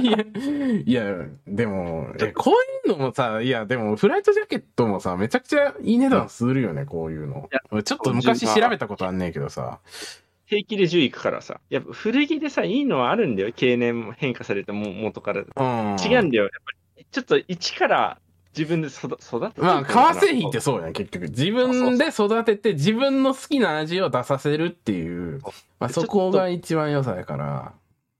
[0.00, 0.18] いや、
[0.84, 2.52] いや、でも、え、こ
[2.84, 7.48] ういうのもさ、いや、でも、フライトジャケットもさ、めちゃくちゃいい値段するよね、こういうの
[7.82, 9.80] ちょっと昔調べたことあんねんけどさ。
[10.46, 11.60] 平気で10いくからさ。
[11.70, 13.52] やっぱ古着でさ、いいのはあるんだよ。
[13.54, 15.40] 経年も変化されたも元から。
[15.40, 15.96] うん。
[16.00, 16.44] 違うんだよ。
[16.44, 18.18] やっぱり、ちょっと一から
[18.56, 21.28] 自分で育育ててまあ、革製品ってそそうやん、結局。
[21.28, 25.42] 自分で育てて、自分の好きな味を出させるっていう。
[25.78, 27.74] まあ、そこが一番良さやから、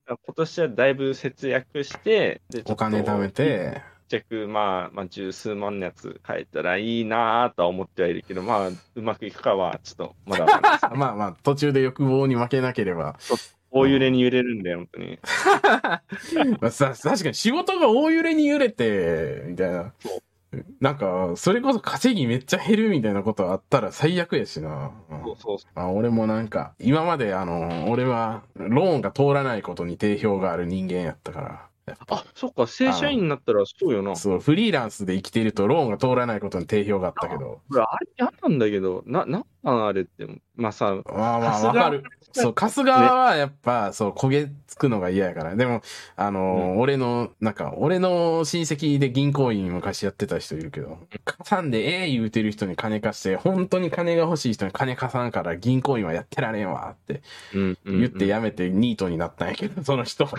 [0.07, 3.31] 今年はだいぶ節約して、でお金貯め。
[3.31, 10.47] て、一着、まあ、まあ、十数万のやつ買えたらいいなとは思ってはいるけど、まあ、うまくいくかは、ちょっと、 まだ
[10.95, 13.17] まあまあ、途中で欲望に負けなければ。
[13.71, 15.19] 大揺れに揺れるんだよ、本当に。
[16.61, 20.23] まあ、さ確かに仕事が大揺れに揺れて、みたいなそ。
[20.81, 24.93] なんか、それこそ稼ぎめっちゃ減るみたいなことあったら最悪やしな。
[25.11, 31.69] うんそうそうそあ俺もなんか、今まであの、俺はローンが通らないことに定評がある人間やったから。
[32.09, 34.17] あ、そっか、正社員になったらそうよな。
[34.17, 37.61] そう、フリーランスで生きているとローンが通らないことに定評があったけど。
[37.75, 40.27] あれ嫌なんだけど、な、なんあれって。
[40.55, 42.05] まあさ、まあまあ、わかる。
[42.33, 45.57] そう、春日はやっぱ、そう、焦げつくのが嫌やから。
[45.57, 45.81] でも、
[46.17, 57.23] あのー俺の、なんか、俺の親戚で銀行員昔やってた人いるけど、かさんでええ言うてる人に金貸して、本当に金が欲しい人に金貸さんから銀行員はやってられんわって
[57.55, 60.33] うん、うん言ってやめてニートになったんやけど、その人は。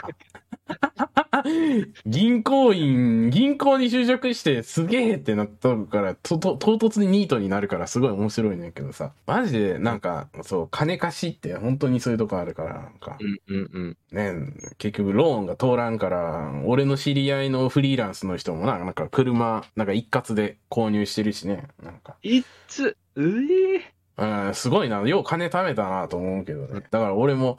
[2.06, 9.14] 銀行員、銀行に就職してすげえってなったから、と、と、唐突にニートになるからすごい面白いねんけどさ。
[9.26, 13.98] マジでなんか、そう、金貸しって本当にそういうとこあるから、なんか、うんうんうん。
[14.12, 22.16] ね、結局ローンが通らんから、俺の知り合いのフリーランスの人もな、なんか車、なんか一括で購入してるしね、なんか。
[22.22, 25.02] いつ、うえうん、すごいな。
[25.08, 26.80] よう金貯めたなと思うけどね。
[26.80, 27.58] だから俺も、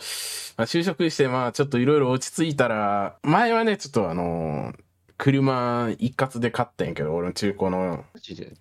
[0.56, 4.84] まあ、就職して、まあちょっといろいろ落ち着いたら、前はね、ちょっとあのー
[5.18, 8.04] 車一括で買ったんやけど、俺の中古の。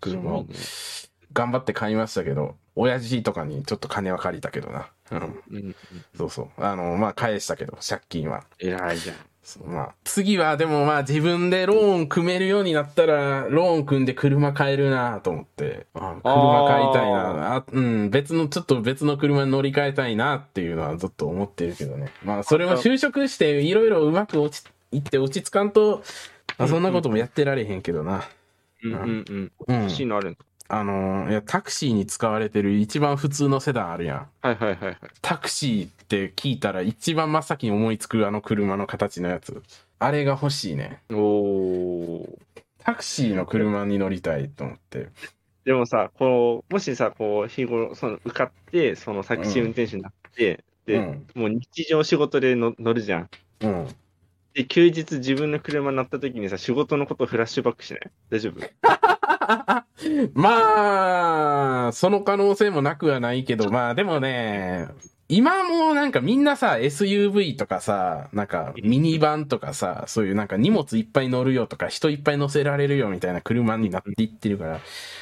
[0.02, 0.46] 車を
[1.38, 4.90] 頑張って買いましたけど、親父とかにちょっと金は借りたけどな。
[5.12, 5.76] うん。
[6.18, 6.64] そうそう。
[6.64, 8.44] あの、まあ返したけど、借金は。
[8.58, 9.18] 偉いじゃん。
[9.66, 22.12] まあ、次はでもまあ自分でローン組めるようになったら、ローン組んで車買えるなと思って、あ車買いたいなあうん、別の、ちょっと別の車に乗り換えたいなっていうのはずっと思ってるけどね。
[22.26, 26.04] まあ、それも就職していろいろうまく落ち、いって落ち着かんと、
[26.58, 28.28] まあ、そんなこともやってられへんけどな。
[28.84, 29.52] うんうんうん。
[29.68, 30.40] うん欲しいのあるんだ。
[30.70, 34.30] あのーいや、タクシーに使われてる一番普通のセダンあるやん。
[34.42, 34.98] はいはいはいはい。
[35.22, 39.62] タクシーって聞いたら一番真っ先に思いつくあの車の形のやつ。
[40.00, 41.02] あれが欲しいね。
[41.12, 42.38] おー。
[42.80, 45.08] タクシーの車に乗りたいと思って。
[45.66, 51.28] でもさ、こう、もしさ、こう、日頃、その、受かって、そのタクシー運転手になって、で、うん。
[51.36, 53.30] もう日常仕事での乗るじゃん。
[53.62, 53.88] うん。
[54.54, 58.02] で、休日自分の車に乗った時にさ、仕事のことフラッシュバックしない？
[58.30, 58.62] 大丈夫？
[60.34, 64.88] まあ、その可能性もなくはないけど、まあでもね、
[65.30, 74.80] 今もなんかみんなさ、SUV とかさ、なんかミニバンとかさ、そういうなんか荷物いっぱい乗るよとか人いっぱい乗せられるよみたいな車になっていってるから、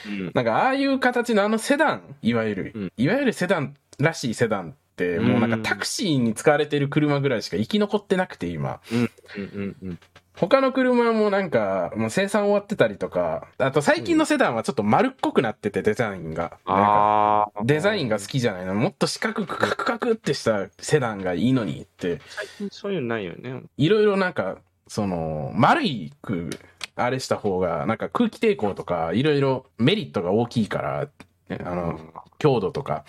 [0.07, 0.31] うん。
[0.35, 8.81] なんかああいう形のあのセダン、いわゆる、うんいわゆるセダンらしいセダンって、もうなんかタクシーに使われてる車ぐらいしか生き残ってなくて今。
[8.91, 8.99] うん
[9.37, 9.99] うんうん。
[10.35, 16.43] 他の車もなんか、もう生産終わってたりとか、あと最近のセダンはちょっと丸っこくなってて、デザインが。
[16.43, 17.63] なんかああ。
[17.63, 18.75] デザインが好きじゃないの。
[18.75, 23.63] もっと四角くカクカクってしたセダンがいいのにって、最近そういうのないよね。
[23.77, 26.49] いろいろなんか、その、丸いく、
[26.95, 31.07] あれした方が、なんか空気抵抗とか、いろいろメリットが大きいから、
[31.49, 31.99] ねあの、
[32.37, 33.05] 強度とか。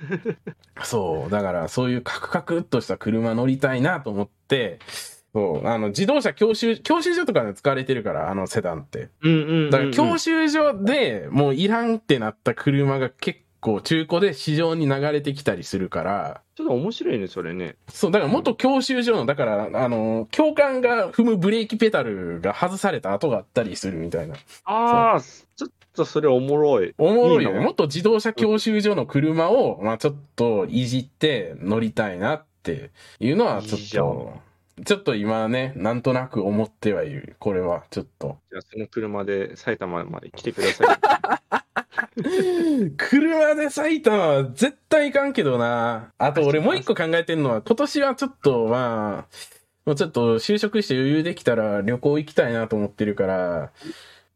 [0.84, 4.78] そう、だからそういうカクカクっとした車乗りたいなと思って、
[5.36, 9.10] そう、あの、自動車教習、教習所とかで使われてるから、あのセダンって。
[9.20, 9.70] うんうんうんうん。
[9.70, 17.76] だから教習所でもういらんってなった車が結構中古で市場に流れてきたりするから、ちょっと面白いね、それね。
[17.88, 24.36] そう、だから元教習所の、だから、あの、教官が踏むブレーキペダルが外された跡があったりするみたいな。
[24.64, 26.94] ああ、ちょっとそれおもろい。
[26.96, 27.60] おもろいよね。
[27.60, 34.45] 元自動車教習所の車を、まあちょっといじって乗りたいなっていうのはちょっと、
[34.84, 37.36] ちょっと今ね、なんとなく思ってはいる。
[37.38, 38.38] これは、ちょっと。
[38.50, 40.88] じゃあ、その車で埼玉まで来てください。
[42.96, 46.12] 車で埼玉は絶対行かんけどな。
[46.18, 49.34] あと俺もう一個考えてんのは、今年はちょっとまあ、
[49.86, 53.72] もうちょっと就職して余裕できたら旅行行きたいなと思ってるから、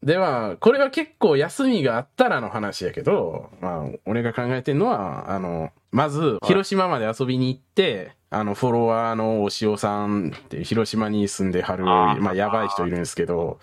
[0.01, 13.59] では、これは結構休みがあったらの話やけど、まあ、俺が考えてんのは、あの、まず、広島まで遊びに行って、あの、フォロワーのお塩さんって広島に住んではる、まあ、やばい人いるんですけど、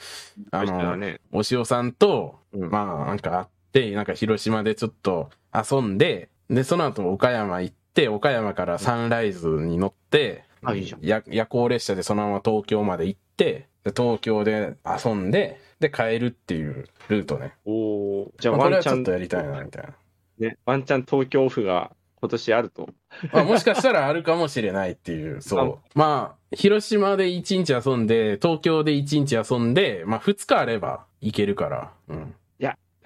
[0.50, 1.20] あの、ね。
[1.32, 17.54] お塩さんと、うんまあ、なんか会って、なんか広島でちょっと遊んで、で、その後岡山行って、岡山からサンライズに乗って、あいいじゃんや夜行列車でそのまま東京まで行って、で東京で遊んで、で、帰るっていうルートね。
[17.64, 18.32] おお。
[18.38, 19.94] じゃあ、ワンチャンちょっとやりたいな、みたいな。
[20.38, 22.88] ね、ワンチャン東京オフが今年あると。
[23.32, 25.78] まあ、もしかしたらあるかもしれないっていう、 そう。
[25.94, 31.92] まあ、広島で1日遊んで、東京で1日遊んで、まあ2日あれば行けるから。
[32.08, 32.34] うん。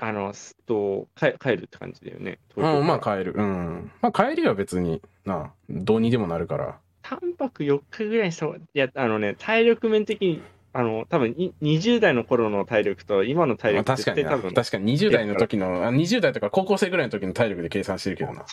[0.04, 2.40] あの、すっと、帰帰るって感じだよね。
[2.56, 3.34] うん、まあ帰る。
[3.36, 3.92] うん。
[4.00, 6.80] まあ帰りは別にな、どうにでもなるから。
[7.04, 10.42] 3泊4日ぐらいにそう、いや、あのね、体力面的に、
[10.74, 14.30] あの、多分い20代の頃の体力と今の体まあ力確かにな。
[14.30, 18.44] 多分、確かに20代の時の、あ20代とか高校生ぐらいの時の体力で計算してるけどな。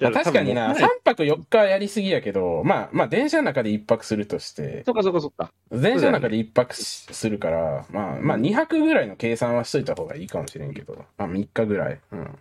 [0.00, 5.52] まあ確かにな、3多分もう泊4日はやりすぎやけど、まあ、まあ電車の中で1泊するとして、そっかそっかそっか。
[5.70, 12.00] 電車の中で1泊しするから、まあ、まあ2泊ぐらいの計算はしといた方がいいかもしれんけど、まあ3日ぐらい。
[12.12, 12.38] うん。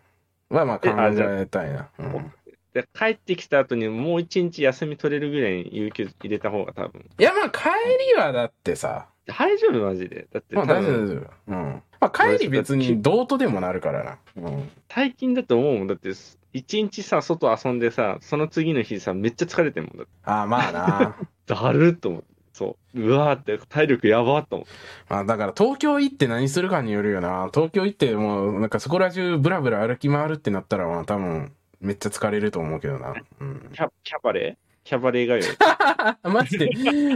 [0.49, 1.89] はまあ考えたいな。
[1.99, 2.31] うん。
[2.75, 7.09] で帰ってきた後にもう一日休み取れるぐらいに有給入れた方が多分。
[7.17, 7.69] いやまあ帰
[8.13, 10.27] りはだってさ、大丈夫マジで。
[10.33, 11.31] だって多まあ大丈夫分、大丈夫。
[11.47, 11.83] うん。
[12.01, 14.17] まあ帰り別にどうとでもなるからな。
[14.35, 14.69] うん。
[14.89, 15.87] 最近だと思うもん。
[15.87, 16.11] だって、
[16.51, 20.11] 一日さ、外遊んでさ、その次の日さ、めっちゃ疲れてるもんだって。
[20.25, 21.15] ああまあな。
[21.47, 22.27] だるっと思って。
[22.51, 23.01] そう。
[23.01, 24.73] うわーって、体力やばーっと思って。
[25.07, 27.49] まあだから東京行って何するかによるよな。
[27.53, 31.53] 東京行ってもうなんかそこら中ブラブラ歩き回るってなったらまあ多分
[31.85, 33.13] めっちゃ疲れると思うけどな。
[33.39, 33.69] うん。
[33.73, 34.57] キャキャバレ？
[34.83, 35.43] ーキャバレーがよ。
[35.59, 36.69] あ、 マジで、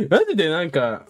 [0.09, 1.05] マジでなんか、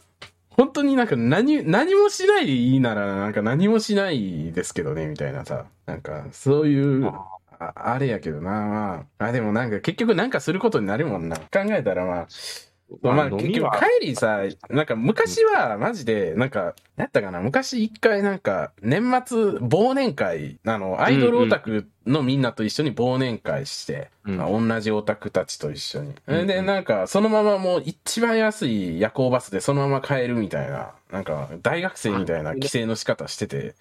[0.50, 5.66] 本当になんか何、何もしないでいいならなんか何もしないですけどね、みたいなさ。
[5.86, 9.26] なんかそういう、あ、あれやけどな、まあ。
[9.26, 11.38] あ、でもなんか結局なんかすることになるもんな。
[11.38, 12.28] 考えたらまあ、
[13.02, 24.38] まあ結局帰りさ、なんか昔はマジで、なんか、やったかな、昔一回なんか、年末忘年会、あの、アイドルオタクのみんなと一緒に忘年会して、うん。
[24.38, 26.16] まあ同じオタクたちと一緒に。
[26.28, 26.48] うんうん。
[26.48, 33.76] で、なんか、そのままもう一番安い夜行バスでそのまま帰るみたいな、なんか、大学生みたいな規制の仕方してて、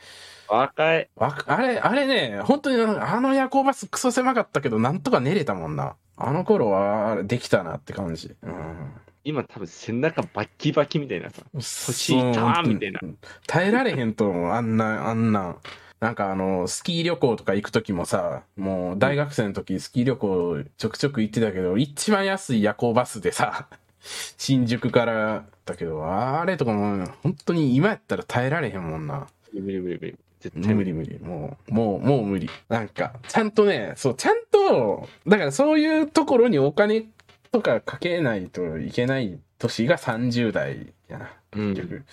[0.48, 1.08] 若い。
[1.54, 5.96] あれ、あれね、本当にあの夜行バスクソ狭かったけど、なんとか寝れたもんな。
[6.18, 8.34] あの頃は、できたなって感じ。
[8.42, 8.92] うん。
[9.24, 11.42] 今多分背中バッキバキみたいなさ。
[11.54, 13.00] 腰いたーみたいな。
[13.46, 15.58] 耐えられへんと思う、あんな、あんなん。
[16.00, 23.68] なんかあの、スキー旅行とか行くときもさ、もう大学生の時スキー旅行ちょくちょく行ってたけど、一番安い夜行バスでさ、
[24.38, 29.26] 新宿からだけど、あれとかも本当に今やったら耐えられへんもんな。
[29.52, 30.16] 無理無理無理。
[30.40, 30.92] 絶対無理。
[30.92, 31.18] 無理。
[31.18, 32.48] もう、もう、もう無理。
[32.68, 37.06] なんか、ちゃんとね、そう、ちゃんと、だからそういうところにお金
[37.50, 41.30] とかかけないといけない年が30代やな。
[41.52, 41.74] うん。
[41.74, 42.04] 結局うん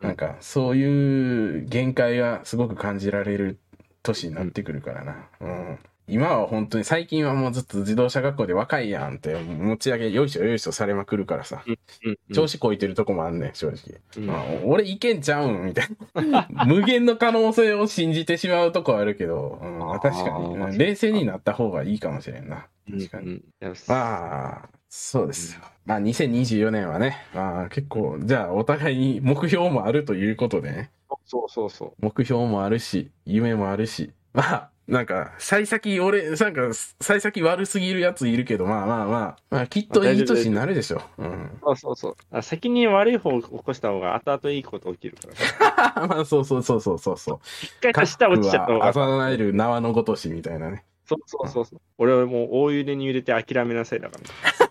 [0.00, 3.58] なんか、そういう限界がすごく感じられる
[4.02, 5.28] 年になってくるからな。
[5.40, 5.78] うん。
[6.08, 11.62] 今は本当に、最近はもうずっと自動車学校で若いやんって持ち上げ、よいしょよいしょされまくるからさ。
[11.66, 12.34] うん。
[12.34, 14.00] 調子こいてるとこもあんねん、正直。
[14.16, 15.88] うんまあ、俺いけんちゃうんみたい
[16.30, 16.48] な。
[16.66, 20.38] 無限の可能性を信じてしまうとこあるけど、うん、まあ確か
[20.70, 22.66] に、冷静になった方がいいかもしれんな。
[22.90, 23.26] 確かに。
[23.26, 23.36] うん。
[23.36, 25.60] いやまあ、そうですよ。
[25.84, 30.90] まあ、2024年はね、まあ結構、じゃあお互いに目標もあるということでね、
[31.24, 41.02] そうそうそ目標もあるし、夢もあるし、まあ、なんか、幸先、俺、なんか、幸先悪すぎるやついるけど、まあまあまあ、まあ、きっといい年になるでしょ。
[41.18, 41.26] うん。
[41.26, 41.58] う。
[41.62, 42.16] そうそうそう。
[42.30, 46.06] あ先に悪い方を起こした方が後々いいこと起きるから。
[46.08, 47.40] まあ、そうそうそうそうそうそう。
[47.62, 48.86] 一回足したら落ちちゃった方が。
[48.86, 50.84] 朝のナイル縄のごとしみたいなね。
[51.04, 51.80] そうそうそうそう。
[51.98, 54.67] 俺はもう大揺れに揺れて諦めなさいだから、ね。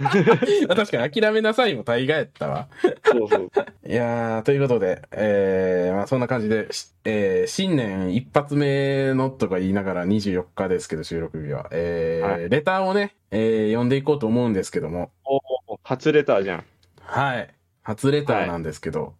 [0.00, 2.68] 確かに諦めなさいも大概やったわ。
[3.04, 3.50] そうそう。
[3.86, 11.68] いやー、ということで、えー、まあそんな感じで、しえー、新年一発目のとか言いながら24日ですけど、収録日は。
[11.70, 15.40] えーはレターをね、えー、読んでいこうと思うんですけども、おー
[15.82, 16.64] 初レターじゃん。
[17.02, 17.54] はい。
[17.82, 19.14] 初レターなんですけど、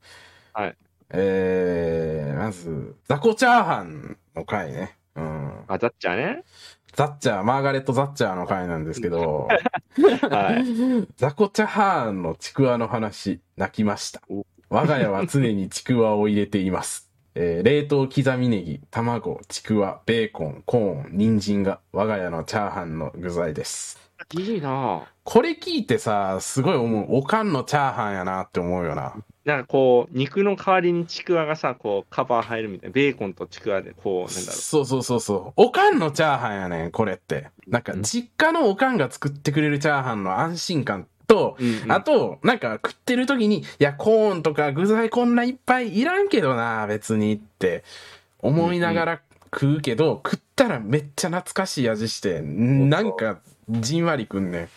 [0.53, 0.77] はいはい
[1.13, 4.97] えー、まず、ザコチャーハンの回ね。
[5.17, 5.65] うん。
[5.67, 6.45] あ、だっちゃね。
[6.95, 9.49] ザッチャー、マーガレット・ザッチャーの回なんですけど、
[10.31, 11.09] はい。
[11.17, 14.47] ザコチャハーンのちくわの話、泣きましたお。
[14.69, 17.11] 我が家は常にちくわを入れています。
[17.35, 24.10] えー冷凍刻みネギ、卵、ちくわ、ベーコン、コーン、人参が我が家のチャーハンの具材です。
[24.33, 25.03] いいなぁ。
[25.25, 27.07] これ聞いてさ、すごい思う。
[27.17, 29.15] おかんのチャーハンやなって思うよな。
[29.45, 32.93] なんかこう、肉の代わりにちくわがさ、こう、カバー入るみたいな。
[32.93, 35.53] ベーコンとちくわで、こう、なんだろそうそうそうそう。
[35.57, 37.49] おかんのチャーハンやねん、これって。
[37.67, 41.65] なんか、うん実家のおかんが作ってくれるチャーハンの安心感と、う。
[41.65, 47.83] うんうんあと、なんか食ってる時に、いや、コーンとか具材こんないっぱいいらんけどな、別にって
[48.39, 49.21] 思いながら
[49.53, 54.69] 食うけど、食ったらめっちゃ懐かしい味して、なんかじんわりくんねん。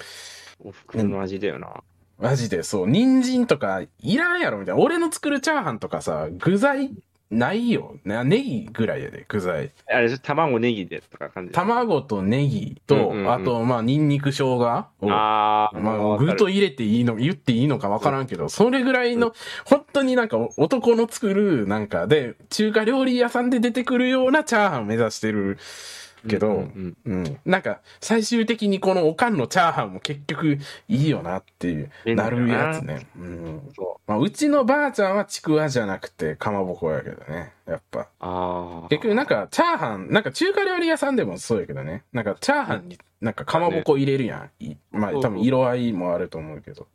[0.63, 1.83] お袋の味だよな。
[2.19, 2.87] マジで、そう。
[2.87, 4.81] 人参とかいらんやろみたいな。
[4.81, 6.91] 俺の作るチャーハンとかさ、具材
[7.33, 7.97] ないよ。
[8.05, 9.71] なネギぐらいやで、具材。
[9.89, 11.53] あれ、卵ネギでとか感じ？
[11.53, 19.33] 卵とネギと、うんうんうんあと、まあ、ニンニク生姜をあー、まあ、具と入れていいの、言っていいのかわからんけど、それぐらいの、
[19.65, 25.57] 本当になんか男の作る、なんかで、中華料理屋さんで出てくるようなチャーハンを目指してる
[26.27, 27.39] けど、うんうんうん。
[27.45, 30.57] なんか、最終的にこのおかんのチャーハンも結局
[30.87, 33.07] いいよなっていう、ななるやつね。
[33.17, 33.61] うん。
[33.75, 37.53] そまあ、うちのばあちゃんはちくわじゃなくて、かまぼこやけどね。
[37.65, 38.09] やっぱ。
[38.19, 38.87] あー。
[38.89, 42.03] 結局なんか、チャーハン、なんか中華料理屋さんでもそうやけどね。
[42.11, 44.63] なんか、チャーハンに、なんかかまぼこ入れるやん。
[44.63, 46.87] いまあ、多分色合いもあると思うけど。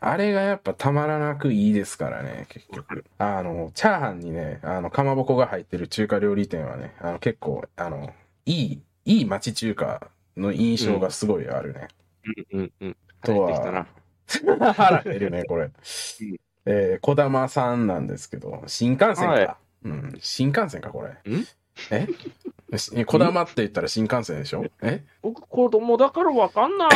[0.00, 3.04] あれがやっぱたまらなくいいですからね、結局。
[3.18, 8.12] あの、チャーハンにね、あの、かまぼこが入ってる中華料理店はね、あの、結構、あの、
[8.48, 11.88] いい、いい町中華の印象がすごいあるね。
[12.52, 12.96] うんうんうん。
[13.22, 13.86] とは。
[14.74, 15.70] 腹減るね、これ。
[16.64, 19.30] えー、小玉さんなんですけど、新幹線か？
[19.32, 21.10] はいうん、新幹線か、これ。
[21.30, 21.44] ん？
[21.90, 22.08] え？
[22.78, 24.64] し小玉って言ったら新幹線でしょ？
[24.82, 25.04] え？
[25.20, 26.90] 僕、子供だからわかんない。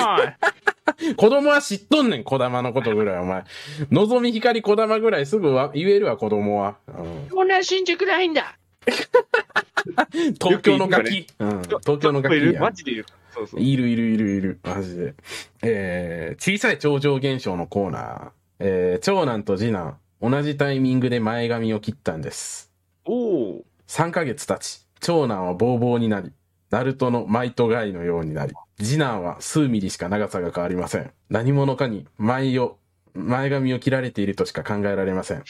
[1.17, 3.45] 子供は知っとんねん、小玉のことぐらい、お前。
[3.91, 6.77] のぞみ光小玉ぐらいすぐわ言えるわ、子供は。
[6.89, 8.57] うんこんな新宿ないんだ。
[10.41, 11.27] 東京のガキ。
[11.39, 12.59] うん、東京のガキいる。
[12.61, 13.07] マジでいる。
[13.33, 13.61] そうそう。
[13.61, 14.61] いるいるいるいる。
[14.63, 15.15] マジで。
[15.63, 18.31] えー、小さい超常現象のコーナー。
[18.61, 22.71] えー、長男と次男、同じタイミングで前髪を切ったんです。
[23.05, 23.65] おお。
[23.89, 26.31] 3ヶ月経ち、長男はボーボーになり、
[26.71, 31.11] ナルトのマイトガイのようになり、次男は数ミリしか長さが変わりません。
[31.29, 32.79] 何者かに前を、
[33.15, 35.45] 前髪を切られているとしか考えられません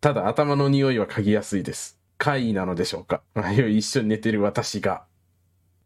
[0.00, 1.95] ただ頭の匂いは嗅ぎやすいです。
[2.18, 3.22] 怪異なのでしょうか？
[3.68, 5.04] 一緒に寝てる私が。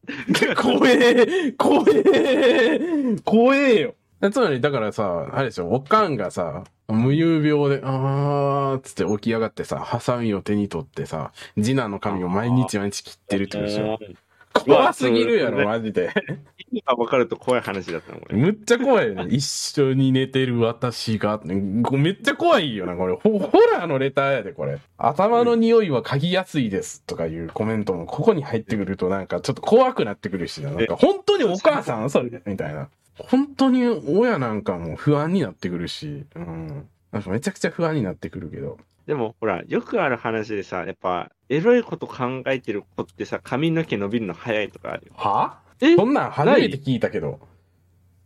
[0.56, 3.94] 怖え怖え怖えよ。
[4.32, 13.98] つまり、だからさ、あれでしょ、おかんがさ、無遊病で、あーっつって起き上がってさ、ハサミを手に取ってさ、次男の髪を毎日毎日切ってるってことでしょ？
[14.52, 16.12] 怖すぎるやろ、マジで。
[16.58, 18.36] 意味が分かると怖い話だったの、これ。
[18.36, 19.26] むっちゃ怖いよね。
[19.34, 21.40] 一緒に寝てる私が。
[21.44, 23.14] めっちゃ怖いよな、これ。
[23.14, 24.78] ホホラーのレターやで、これ。
[24.98, 27.02] 頭の匂いは嗅ぎやすいです。
[27.04, 30.70] とかいうコメントもここに入ってくるとなんかちょっと怖くなってくるしな。
[30.70, 32.10] なんか本当にお母さん？
[32.10, 32.42] それ？
[32.46, 32.88] みたいな。
[33.16, 36.24] 本当に親なんかも不安になってくるし。
[36.34, 36.88] うん。
[37.12, 38.78] なんかめちゃくちゃ不安になってくるけど。
[39.10, 45.14] でも、ほら、よくある話でさ、やっぱ、エロいこと考えてる子ってさ、髪の毛伸びるの早いとかあるよ。
[45.16, 45.58] は？
[45.80, 45.96] え？
[45.96, 47.40] そんなん初めて聞いたけど。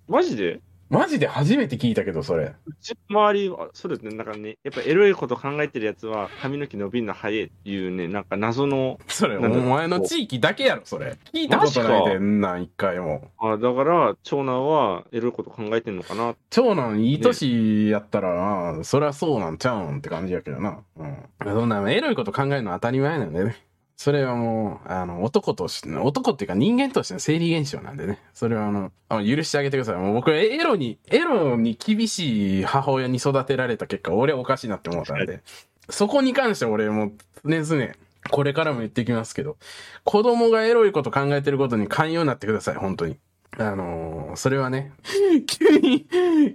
[0.09, 0.61] マジで？
[0.91, 2.55] マジで初めて聞いたけど、それ。
[2.66, 11.16] うちの周りは、そうですね、なんかね、やっぱエロいこと考えてるやつは、髪の毛伸びるの早いっていうね、なんか謎の、それ、お前の地域だけやろ、それ。
[11.32, 13.30] 聞いたことないでんなん、一回も。
[13.39, 16.35] あだから、長男はエロいこと考えてんのかな。
[16.51, 20.78] 長男いい年やったらな、そりゃそうなんちゃうんって感じやけどな。
[20.97, 21.16] うん。
[21.45, 23.57] そんなエロいこと考えるのは当たり前なんでね。
[23.97, 28.18] それはもう、あの、男として、男っていうか人間としての生理現象なんでね。
[28.32, 29.97] それはあの、あの許してあげてください。
[29.97, 35.42] もう僕はエロに、エロに厳しい母親に育てられた結果、俺はおかしいなって思ったんで。
[35.90, 37.12] そこに関して俺も
[37.45, 37.92] 常々、
[38.30, 39.57] これからも言っていきますけど、
[40.03, 43.18] 子供がエロいこと考えてることに寛容になってください、本当に。
[43.59, 44.92] あのーそれはね、
[45.46, 46.07] 急に、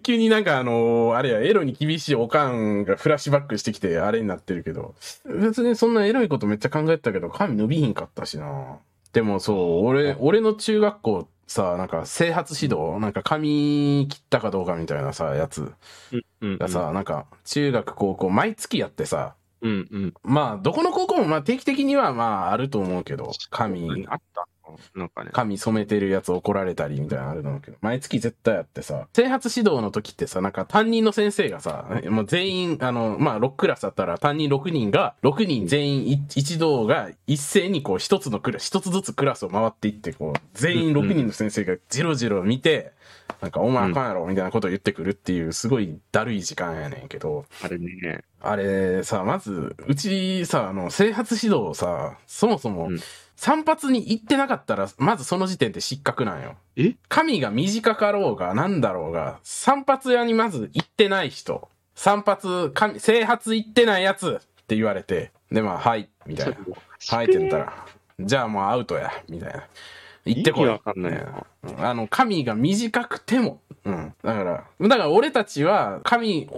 [0.03, 4.95] 急になんかあのーあれや、エロに厳しいおかんがフラッシュバックしてきて、あれになってるけど、
[5.25, 8.79] 別にそんなエロいことめっちゃ考えてたけど、髪伸びひんかったしな。
[9.13, 15.71] でもそう、俺、俺の中学校さ、なんか整髪指導なんか髪切ったかどうかみたいなさ、やつ。
[16.11, 16.57] うん、うん。
[16.57, 20.13] がさ、なんか中学高校毎月やってさ、うん、うん。
[20.23, 24.47] まあ、どこの高校もまあ定期的にはまああると思うけど、髪、あった
[24.95, 25.31] なんかね。
[25.33, 42.93] 髪染めてるやつ怒られたりみたいなのあると思うけど、毎月絶対あってさ、整髪指導の時ってさ、なんか担任の先生がさ、もう全員、あの、まあ6クラスだったら担任6人が、6人全員い一同が一斉にこう一つのクラス、一つずつクラスを回っていって、こう、全員6人の先生がジロジロ見て、
[43.41, 48.23] なんかお前あかんやろみたいなことを言ってくるっていう、すごいだるい時間やねんけど、あれね。
[48.41, 52.99] あれさ、まず、うちさ、あの、整髪指導をさ、そもそもうん、
[53.39, 56.57] 散髪に行ってなかったら、まずその時点で失格なんよ。
[56.75, 56.95] え？
[57.07, 66.57] 髪が短かろうが、なんだろうが、散髪屋にまず行ってない人、散髪、髪、整髪行ってないやつって言われて、で、まあ、はい、みたいな。
[67.11, 67.85] はいって言ったら、
[68.19, 69.63] じゃあもうアウトや、みたいな。
[70.25, 70.67] 行ってこい。
[70.67, 71.25] わかんない
[71.77, 74.13] あの、髪が短くても、うん。
[74.21, 76.49] だから、だから俺たちは、髪、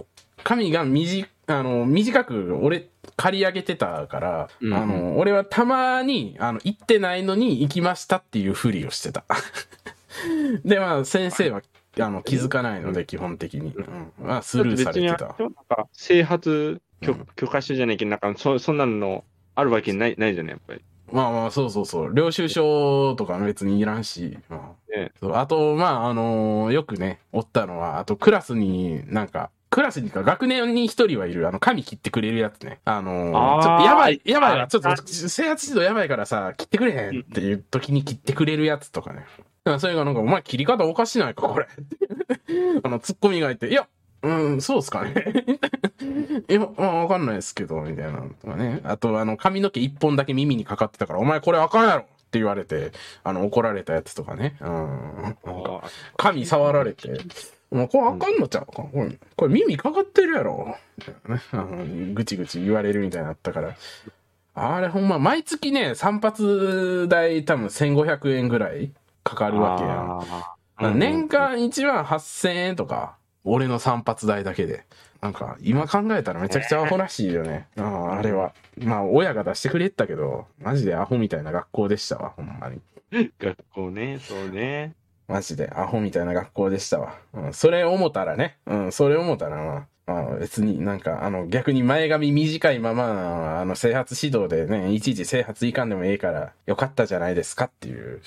[0.43, 9.23] 髪が短、あの、短く、俺、刈り上げてたから、うんうんあの、俺はたまに、あの、行ってないのに行きましたっていうふりをしてた。
[10.65, 11.61] で、まあ、先生は、
[11.99, 13.73] あの、気づかないので、基本的に。
[13.73, 14.11] うん。
[14.19, 15.35] まあ、スルーされてた。
[15.39, 19.23] なんか整髪許うん許可書じゃないけど、なんかそそんなの
[19.55, 20.81] あるわけないないじゃない、やっぱり。
[21.11, 22.15] まあまあ、そうそうそう。
[22.15, 24.37] 領収書とか別にいらんし。
[24.49, 24.75] ま
[25.33, 32.81] ああと、まあ、あのーよくね、おったのは、あとクラスになんか、クラスにか学年に一人はいる、あの、髪切ってくれるやつね。
[32.83, 39.19] あのーちょっとやばい、やばいわ、あちょっと、制圧指導やばいからさ、切ってくれへんっていう時に切ってくれるやつとかね。
[39.19, 41.67] だからそれがなんか、お前切り方おかしないか、これ。
[42.83, 43.87] あの、ツッコミがいて、いや、
[44.23, 45.13] うん、そうっすかね。
[46.49, 48.81] いや、まあ、わかんないですけど、みたいなのとかね。
[48.83, 52.93] あと、あの、髪の毛一本だけ耳にかかってたから、お前これあかんやろって言われて、
[53.25, 54.55] あの、怒られたやつとかね。
[54.61, 54.67] うん。
[54.67, 55.83] なんか
[56.15, 57.09] 髪触られて、
[57.71, 60.77] もうこれあかんのちゃうか、これ、これ耳かかってるやろ。
[61.51, 63.75] あ のぐちぐち言われるみたいになったから。
[64.53, 68.91] あれほんま、毎月ね、散髪代多分1500円ぐらい
[69.25, 69.83] かかるわけ
[70.85, 70.97] やん。
[70.97, 74.85] 年間1万8000円とか、俺の散髪代だけで。
[75.21, 77.67] なんか、今考えたらめちゃくちゃアホらしいよね。
[77.77, 78.53] あああれは。
[78.79, 82.81] まあ、親が出してくれてたけど、マジでアホみたいな学校でしたわ、ほんまに。
[83.39, 84.95] 学校ね、そうね。
[85.27, 87.15] マジでアホみたいな学校でしたわ。
[87.33, 89.85] うん、それ思ったらね、うん、それ思ったらまあ、ま
[90.19, 98.21] あ別になんか、あの、逆に前髪短いまま、あの、整髪指導でね、いちいち整髪いかんでもええから、よかったじゃないですかっていう、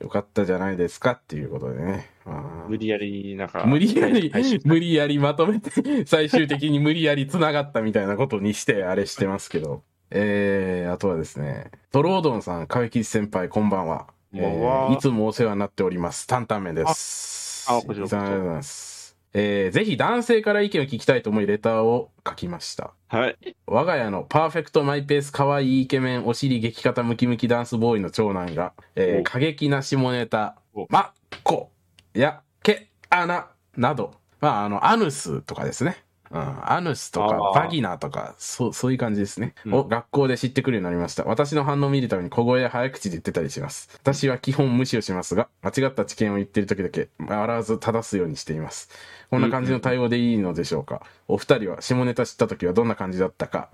[0.00, 2.10] よかったじゃないですかっていうことでね。
[2.24, 3.64] まあ無理やり、なんか。
[3.66, 4.32] 無理やり
[4.64, 9.82] 無理やりまとめて、最終的に無理やり繋がったみたいなことにして、あれしてますけど。
[10.10, 14.06] えー、あとはですね、トロードンさん、川吉先輩、こんばんは。
[14.32, 16.26] えーいつもお世話になっております。
[16.26, 17.66] 担々麺です。
[17.68, 18.93] ああこちらこありがとうございます。
[19.34, 22.92] えー、ぜひ男性から意見を聞きたいと思い、レターを書きました。
[23.08, 23.56] はい。
[23.66, 31.70] 我が家のパーフェクトマイペース可愛いイケメンお尻激型ムキムキダンスボーイの長男が、えーお過激な下ネタお、まっこ、
[32.14, 36.03] や、け、穴、など、まあ、あの、アヌスとかですね。
[36.30, 39.54] うん、アヌスとかバギナとか、そう、そういう感じですね。
[39.66, 41.24] うんを学校で知ってくるようになりました。
[41.24, 43.88] 私の反応を見るために小声や早口で言ってたりします。
[44.02, 48.88] 私は基本無視をしますが、間違った知見を言ってる時だけ、笑わず正すようにしています。
[49.30, 51.02] こんな感じの対応でいいのでしょうか。
[51.28, 53.68] お二人は下ネタ知った時はどんな感じだったか、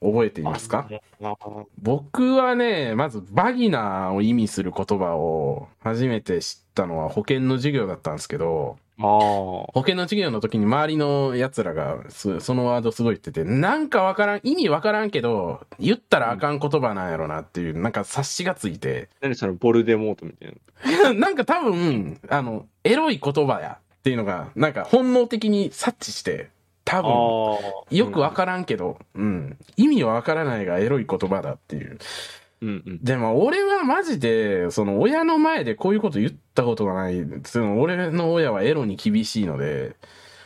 [0.00, 0.88] 覚えていますか？
[1.82, 8.78] 僕はね、まずバギナーを意味する言葉を初めて知ったのは保険の授業だったんですけど。
[8.98, 20.56] 保険の授業の時に周りの奴らがそそのワードすごい言ってて、なんかわからん、意味わからんけど、言ったらあかん言葉なんやろなっていう、なんか察しがついて、何そのボルデモートみたい
[21.02, 21.12] な。
[21.12, 26.50] なんか多分、あの、エロい言葉やっていうのが、なんか本能的に察知して、
[26.84, 27.58] 多分、あ
[27.90, 31.98] よくわからんけど、うん、意味はわからないがエロい言葉だっていう。
[32.62, 33.04] うんうん。
[33.04, 37.24] でも俺はマジで、その親の前でこういうこと言ったことがない。
[37.44, 39.96] その俺の親はエロに厳しいので、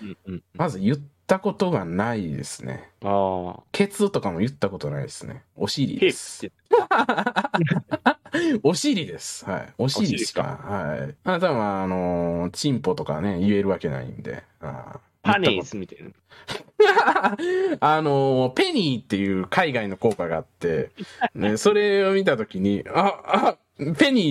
[0.03, 0.43] うんうん。
[0.55, 2.91] まず言ったことがないですね。
[3.05, 3.63] ああ。
[3.73, 5.45] ケツとかも言ったことないですね。
[5.57, 6.51] お尻です。
[8.63, 9.45] お尻です。
[9.45, 9.75] はい。
[9.79, 10.43] お尻しか。
[10.43, 11.15] はい。
[11.25, 14.45] あなたは、あのーチンポとかね、言えるわけないんで。
[14.61, 16.11] あーパネースみたいな。
[17.81, 20.91] あのーペニーっていう海外の効果があって、
[21.35, 24.23] ね、 それを見たときに、あ、あ、ペニ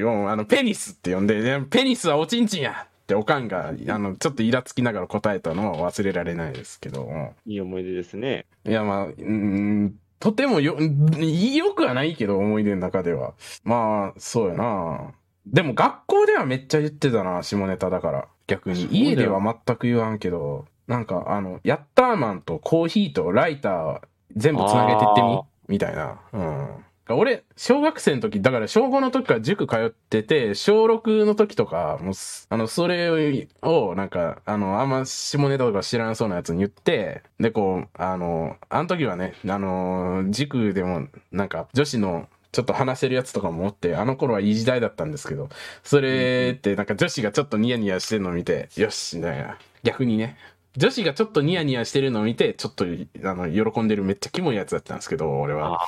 [0.00, 7.10] ーを、あの、ペニスって呼んで、ねペニスはおちんちんやっておかんが、あの、ちょっとイラつきながら答えたのは忘れられないですけど、
[7.46, 8.46] いい思い出ですね。
[8.66, 13.34] いや、まあ、うーん、とてもよ、よくはないけど、思い出の中では。
[13.64, 15.12] まあ、そうやな。
[15.46, 18.28] でも学校ではめっちゃ言ってたな、下ネタだから。
[18.46, 18.88] 逆に。
[18.90, 24.00] 家では全く言わんけど、なんか、あの、ヤッターマンとコーヒーとライター
[24.36, 25.40] 全部つなげてってみ？
[25.68, 26.20] みたいな。
[26.32, 26.84] うん。
[27.08, 33.10] 俺、小学生の時、だから小5の時から塾通ってて、小6の時とか、もうす、あの、それ
[33.62, 45.48] を、なんか、あの、あんま下ネタとか知らんそうなやつに言って、で、こう、あの、あの時はね、あの、塾でも、なんか、女子の、ちょっと話せるやつとかもおって、あの頃はいい時代だったんですけど、
[45.82, 49.58] それってなんか女子がちょっとニヤニヤしてるのを見て、よし、みたいな。
[49.82, 50.36] 逆にね。
[50.74, 52.86] 女子がちょっとニヤニヤしてるのを見て、ちょっと、
[53.24, 55.82] あの、喜んでるめっちゃキモいやつだったんですけど、俺は。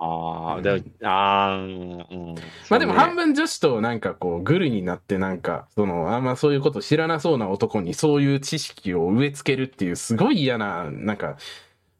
[0.00, 2.34] ああ、でも、ああ、うん。
[2.70, 3.18] まあでも半分。
[3.28, 11.36] 分女子となんかこうグルになってなんかそのあんまそういうこと知らなそうな男にそういう知識を植え付けるっていうすごい嫌ななんか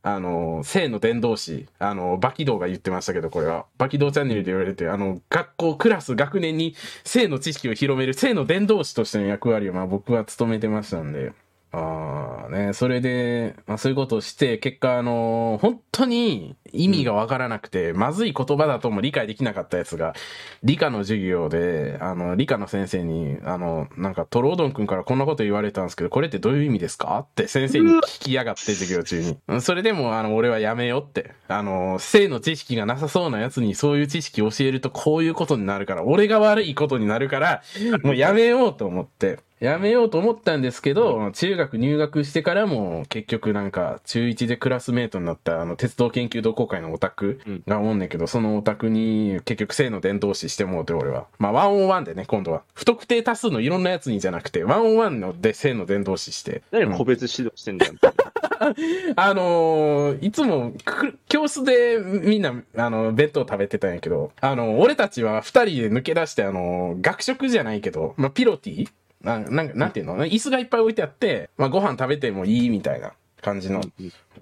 [0.02, 6.74] あの性の伝道師あのバキドが言ってましたけどこれはバキドチャンネルで言われてあの学校クラス学年に
[7.04, 11.32] 性の知識を広める性の伝道師としての役割をまあ僕は務めてましたんで。
[11.70, 20.14] ああね、それで、まあそういうことをして、結果あの本当に意味がわからなくて、まずい言葉だとも理解できなかったやつが、
[20.62, 27.18] 理科の授業で、あの、理科の先生に、あの、なんか、トロードン君からこんなこと言われたんですけど、これってどういう意味ですか？
[27.18, 29.36] って先生に聞きやがって、授業中に。
[29.48, 31.32] うんそれでも、あの、俺はやめようって。
[31.48, 37.62] あの、性の知識がなさそうなやつにそういう知識を教えるとこういうことになるから、俺が悪いことになるから、
[38.02, 39.40] もうやめようと思って。
[39.60, 51.26] やめようと思ったんですけど、中学入学してからも結局なんか中1でクラスメートになったあの鉄道研究同好会のオタクがおんねんけど、そのオタクに結局性の伝道師してもうて俺は。
[51.38, 52.62] まあワンオンワンでね、今度は。
[52.74, 56.62] 不特定多数のいろんなやつにじゃなくて、ワンオンワンので性の伝道師して。
[56.70, 57.94] 何個別指導してんだよ。
[59.16, 68.88] あのーいつもく教室でみんな、あの、弁当食べてたんやけど、あの、俺たちは二人で抜け出して、あの、学食じゃないけど、まあ、ピロティ
[69.22, 70.16] ななんなんていうの？
[70.24, 73.82] 椅子がいっぱい置いてあって、まあ、ご飯食べてもいいみたいな感じの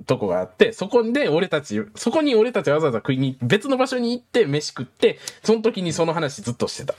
[0.07, 6.95] とこがあって、そこで俺たち、そこに俺たちわざわざ食いに、別の場所に行って飯食って、その時にその話ずっとしてた。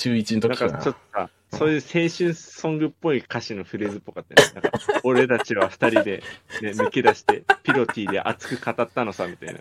[0.00, 0.82] 中1のなんか時かな。
[0.82, 4.50] ちょっとさ、そういう青春ソングっぽい歌詞のフレーズっぽかったね。
[4.54, 6.22] なんか、俺たちは二人で、
[6.62, 9.60] ね、 抜け出して、ピロティで熱く語ったのさ、みたいな。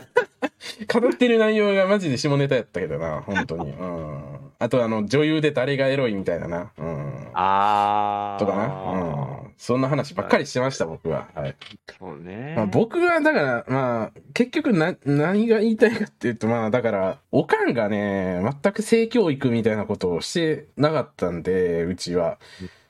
[0.87, 3.71] 語ってる内容がマジで下ネタやったけどな、本当に。
[3.71, 4.39] うん。
[4.59, 6.71] あとあの、女優で誰がエロいみたいなな。
[6.77, 7.27] うん。
[7.33, 8.45] あー。
[8.45, 8.65] とかな。
[8.65, 9.48] うん。
[9.59, 11.27] そんな話ばっかりしてました、僕は。
[11.35, 11.55] はい。
[11.99, 12.53] そうね。
[12.55, 22.39] まあ、僕は、だから、まあ、結局な、何が言いたいかっていうと、まあ、だから、おかんがね、全く性教育みたいなことをしてなかったんで、うちは。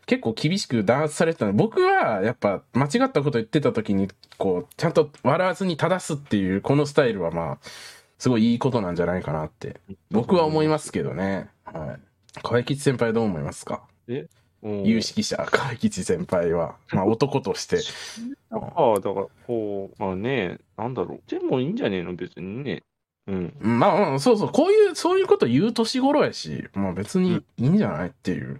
[0.05, 4.07] 結構厳しく弾圧されてたの僕はやっぱ間違ったこと言ってた時に
[4.39, 7.57] こうちゃんと笑わずに正すっていうこのスタイルはまあ
[8.17, 11.49] すごいいいことなんじゃないかなって僕は思いますけどね。
[11.63, 12.41] はい。
[12.41, 13.83] 河合吉先輩どう思いますか？
[14.07, 14.27] うん
[14.63, 16.75] 有識者河合吉先輩は。
[16.91, 17.77] まあ男として。
[18.51, 21.29] ああ、だから、こう、まあね、なんだろう。
[21.29, 22.83] でもいいんじゃねえの、別にね。
[23.27, 23.53] うん。
[23.61, 28.59] まあまあそうそう、こういう、そういうこと言う年頃やし、まあ別にいいんじゃないっていう。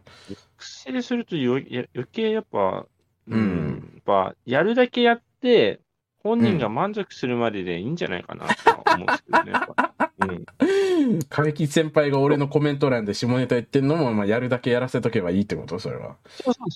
[0.57, 2.85] 癖するとよや余計やっぱ、
[3.27, 5.79] うんやっぱ、やるだけやって、
[6.21, 9.51] 本人が満足するまででいいんじゃないかなとは思うんですけどね。
[9.51, 11.19] やっぱうん。
[11.29, 15.79] 河合吉先輩が俺のコメント欄で下ネタ言ってんのも、まあやるだけやらせとけばいいってこと？
[15.79, 16.17] それは。
[16.27, 16.71] そうそう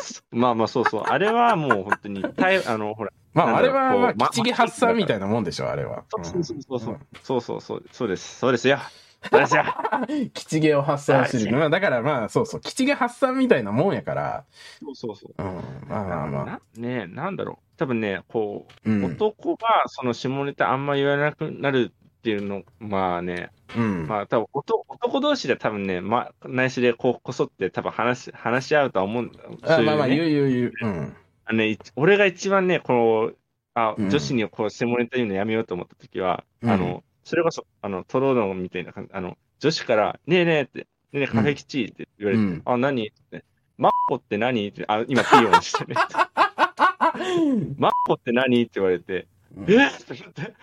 [0.00, 0.36] そう。
[0.36, 1.02] まあまあ、そうそう。
[1.02, 6.04] あれはもう本当に、たいあの、ほら、まああれは、まあこうま吉毛発散みたいなもんでしょ、あれは。
[6.08, 6.94] そうそうそうそう。
[6.94, 7.84] んそうそうそう。
[7.92, 8.38] そうです。
[8.38, 8.78] そうですよ。
[10.32, 11.56] 吉毛を発散してる。
[11.56, 14.44] まあだからまあそうそう、吉毛発散みたいなもんやから、
[14.80, 15.34] そうそうそう。
[15.42, 16.44] うん、まあまあまあ。
[16.44, 17.78] なねなんだろう。
[17.78, 19.04] 多分ね、こう、うん。
[19.04, 21.92] 男がその下ネタあんま言わなくなる
[22.28, 24.06] っていうの、まあね、うん。
[24.06, 29.38] まあ多分男男同士で多分ね、まあ、内緒でこうこそって多分話し話し合うとは思うんだ。
[29.42, 30.16] そういうあまあまあ、ね。
[30.16, 30.72] 言う言う言う。
[30.82, 31.16] うん。
[31.46, 33.32] あのね、い俺が一番ね、この、
[33.72, 34.10] あ、うん。
[34.10, 36.70] 女子にこう下ネタ言うのやめようと思った時は、うん。
[36.70, 42.62] あの、それこそ、あの、トロードンみたいな感じ、あの、女子から、ねえねえって、ねえねえカフェ吉って言われて、うん。
[42.66, 43.08] あ、何？
[43.08, 43.44] って、
[43.78, 44.68] マッコって何？
[44.68, 45.94] って、あ、今ピーヨンしてね。
[47.78, 48.62] マッコって何？
[48.62, 49.26] って言われて、
[49.56, 49.70] うん。
[49.70, 49.86] え？
[49.86, 50.54] っって思って、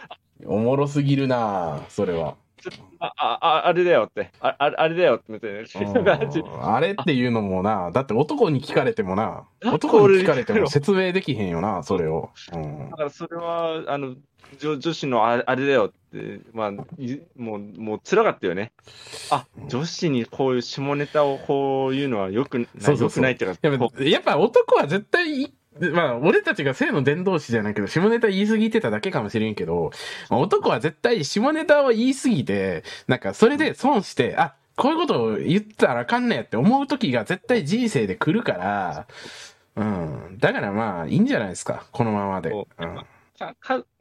[0.46, 2.36] おもろすぎるなそれは。
[3.00, 5.52] あ、あ、ああれだよって、あ、ああれだよって、みたい
[6.04, 6.40] な感じ。
[6.40, 12.32] うんあれっていうのもな、だって男に聞かれてもな、男に俺聞かれても説明できへんよな、それを。
[12.54, 14.16] うんだからそれは、あの、
[14.60, 18.72] 女女子のあれあれだよって、まあ、いもう、もう辛かったよね。
[19.32, 29.92] あ、女子にこういう下ネタをこういうのはよくない、そうそうそうよくないってか、やっこぱやっぱ男は絶対い、まあ、俺たちが性の伝道師じゃないけど、下ネタ言い過ぎてただけかもしれんけど、
[30.30, 39.08] まあ男は絶対下ネタを言い過ぎて、なんかそれで損して、あ、こういうことを言ったらあかんねやって思う時が絶対人生で来るから、
[39.76, 40.38] うん。
[40.40, 42.50] だからまあ、いいんじゃないですか、このままで。
[42.50, 43.06] そううん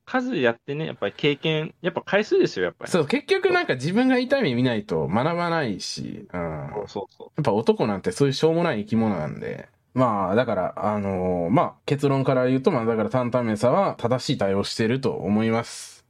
[0.07, 2.91] 数やってね、やっぱり経験、やっぱ回数ですよ、やっぱり。
[2.91, 6.41] そう、結局なんか自分が痛い目見ないと学ばないし、うん。
[6.41, 7.41] やそうそうそう。
[7.41, 9.69] っぱ男なんてそういうしょうもない生き物なんで。
[9.95, 16.05] まあ、だから、あのーまあ、結論から言うと、まあ、だから、担々麺さんは正しい対応してると思います。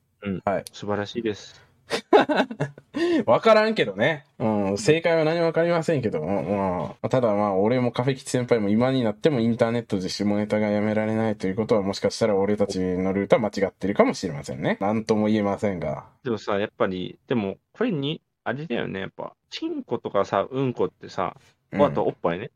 [0.72, 1.62] 素晴らしいです。
[3.26, 4.24] わからんけどね。
[4.38, 14.78] うん、正解は何もわかりませんけども、まあ、ただまあ、俺もカフェ吉先輩も今になってもインターネットで下ネタがやめられないということは、もしかしたら俺たちのルートは間違ってるかもしれませんね。
[14.80, 16.06] なんとも言えませんが。
[16.22, 21.36] でもさ、やっぱり、でも、これに、あれだよね、やっぱ、チンコとかさ、うんこってさ、
[21.72, 22.50] うんあとおっぱいね、うん、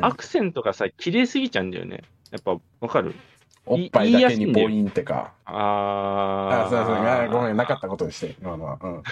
[0.00, 2.02] アクセントがさ、綺麗すぎちゃうんだよね。
[2.30, 3.14] やっぱ、わかる？
[3.64, 5.34] おっぱいだけにポインってか。
[5.44, 8.78] ああ、そうそう、あごめん、なかっったことにして、今のは。
[8.82, 9.02] うん。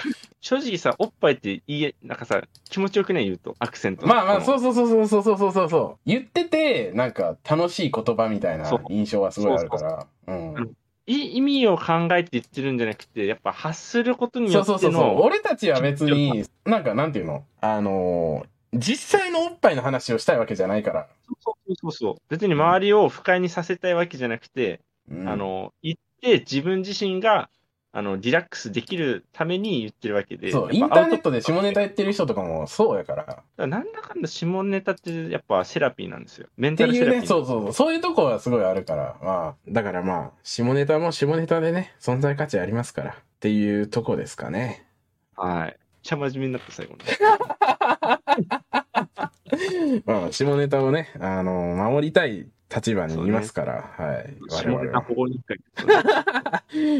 [0.41, 3.27] 正直さ、おっぱいって言え、なんかさ、気持ちよくない？
[3.27, 4.09] 言うと、アクセント。
[4.09, 4.43] まあまあ、う。
[4.43, 5.99] そうそうそうそうそうそうそうそう。
[6.05, 10.07] 言ってて、なんか楽しい言葉みたいな印象はすごいあるから。
[10.27, 10.77] うん。
[11.07, 15.21] 意味を考えて言ってるんじゃなくて、やっぱ発することにそよっての、うそうそうそう。
[15.23, 17.45] 俺たちは別に、なんかなんていうの？
[17.61, 21.09] あのー実際のおっぱいの話をしたいわけじゃないから。
[21.43, 22.17] そうそうそう。
[22.29, 27.51] 別に周りを不快にさせたいわけじゃなくて、うんあの、言って自分自身が、
[27.93, 30.53] あの、リラックスできるために言ってるわけで。
[30.53, 33.27] そう、インターネットで下ネタ言ってる人とかもそうやから。
[33.27, 36.47] だからなんだかんだ下ネタってやっぱセラピーなんですよ。
[36.57, 37.29] メンっていうね、タルセラピー。
[37.29, 44.87] そうそうそう、そういうとこはすごいあるから、まあ、だからまあ、下ネタも下ネタでね、存在価値ありますから、っていうとこですかね。
[45.35, 45.67] はい。
[45.67, 47.01] めっちゃ真面目になった最後に。
[50.07, 54.37] まあ、下ネタをね、あの、守りたい立場にいますから、はい。
[54.49, 55.03] 我下ネタ々は。
[55.03, 55.59] ここに一回。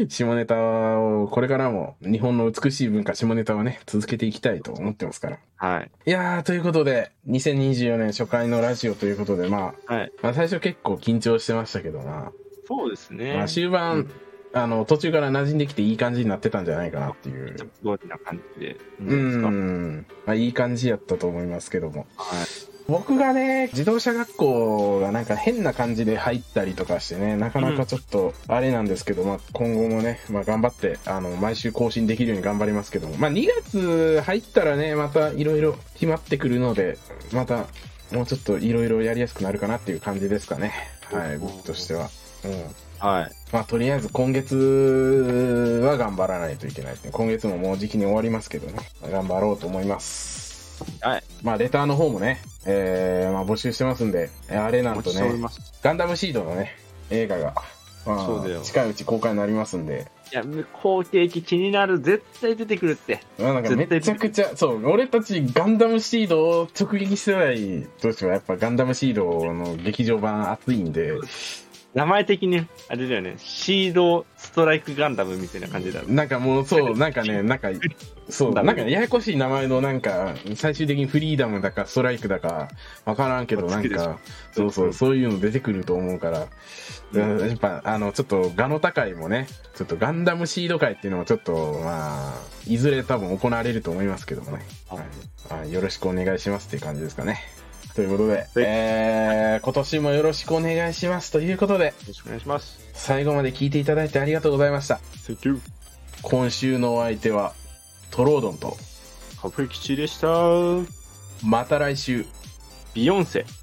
[0.09, 0.55] 下ネタ
[0.99, 5.39] を、これからも日本の美しい文化、下ネタをね、続けていきたいと思ってますから。
[5.55, 5.91] はい。
[6.05, 10.11] いやー、ということで、2024年初回のラジオということで、まあ、はい。
[10.21, 12.33] まあ、最初結構緊張してましたけどな、
[12.67, 13.35] そうですね。
[13.35, 14.11] まあ、終盤、
[14.53, 17.55] あの、途中から馴染んできていい感じになってたんじゃないかなっていう。
[17.55, 18.77] 通りな感じで。
[18.99, 20.05] うん。
[20.25, 22.05] まあ、いい感じやったと思いますけども。
[22.17, 22.71] はい。
[22.87, 36.97] 僕がね、自動車学校がなんか変な感じで入ったりとかしてね、なかなかちょっとあれなんですけど、まあ今後もね、まあ頑張って、あの、毎週更新できるように頑張りますけども、まあ2月入ったらね、またいろいろ決まってくるので、
[37.31, 37.67] また
[38.11, 40.73] もうちょっといろいろやりやすくなるかなっていう感じですかね。
[41.13, 42.09] はい、僕としては。
[42.43, 42.51] うん。
[43.01, 43.31] はい。
[43.51, 44.55] まあとりあえず今月
[45.83, 47.11] は頑張らないといけないですね。
[47.11, 48.77] 今月ももう時期に終わりますけどね。
[49.03, 50.85] 頑張ろうと思います。
[51.01, 51.23] はい。
[51.41, 55.33] まあ、レターの方もね、えー、まあ、募集してますんで、えあれなんとね。
[55.81, 56.75] ガンダムシードのね、
[57.09, 57.55] 映画が、
[58.05, 60.43] まそうだよあ、近いうち公開になりますんで、いや、
[60.81, 61.99] 後継機気になる。
[61.99, 63.19] 絶対出てくるって。
[63.37, 71.13] まあ、なんかめちゃくちゃ、そう、俺たちガンダムシードを直撃してないとしては、やっぱガンダムシードの劇場版熱いんで、
[71.93, 73.35] 名前的に、あれだよね。
[73.37, 76.07] シードストライクガンダムみたいな感じだろ。
[76.07, 77.69] なんかもうそう、なんかね、なんか、
[78.29, 82.69] そう、なんかねややこしい名前のなんか、最終的にフリーダムだかストライクだか、
[83.03, 84.19] わからんけど、なんか、
[84.53, 86.47] そうそう、そういうの出てくると思うから、
[87.13, 94.63] うんやっぱ、あの、ちょっと、ガノタ会もね、ちょっとガンダムシード会っていうのもちょっと、まあ、いずれ多分行われると思いますけどもね。
[94.87, 95.61] はい。
[95.61, 97.41] はい、よろしくお願いしますっていう感じですかね。
[97.95, 102.79] ということで、えー、今年もよろしくお願いしますということで、よろしくお願いします。
[102.93, 104.99] 最後まで聞いていただいてありがとうございました。
[106.21, 107.53] 今週のお相手は、
[108.11, 108.77] トロードンと、
[109.41, 110.27] カフェ吉でした。
[111.43, 112.25] また来週。
[112.93, 113.45] ビヨンセ。「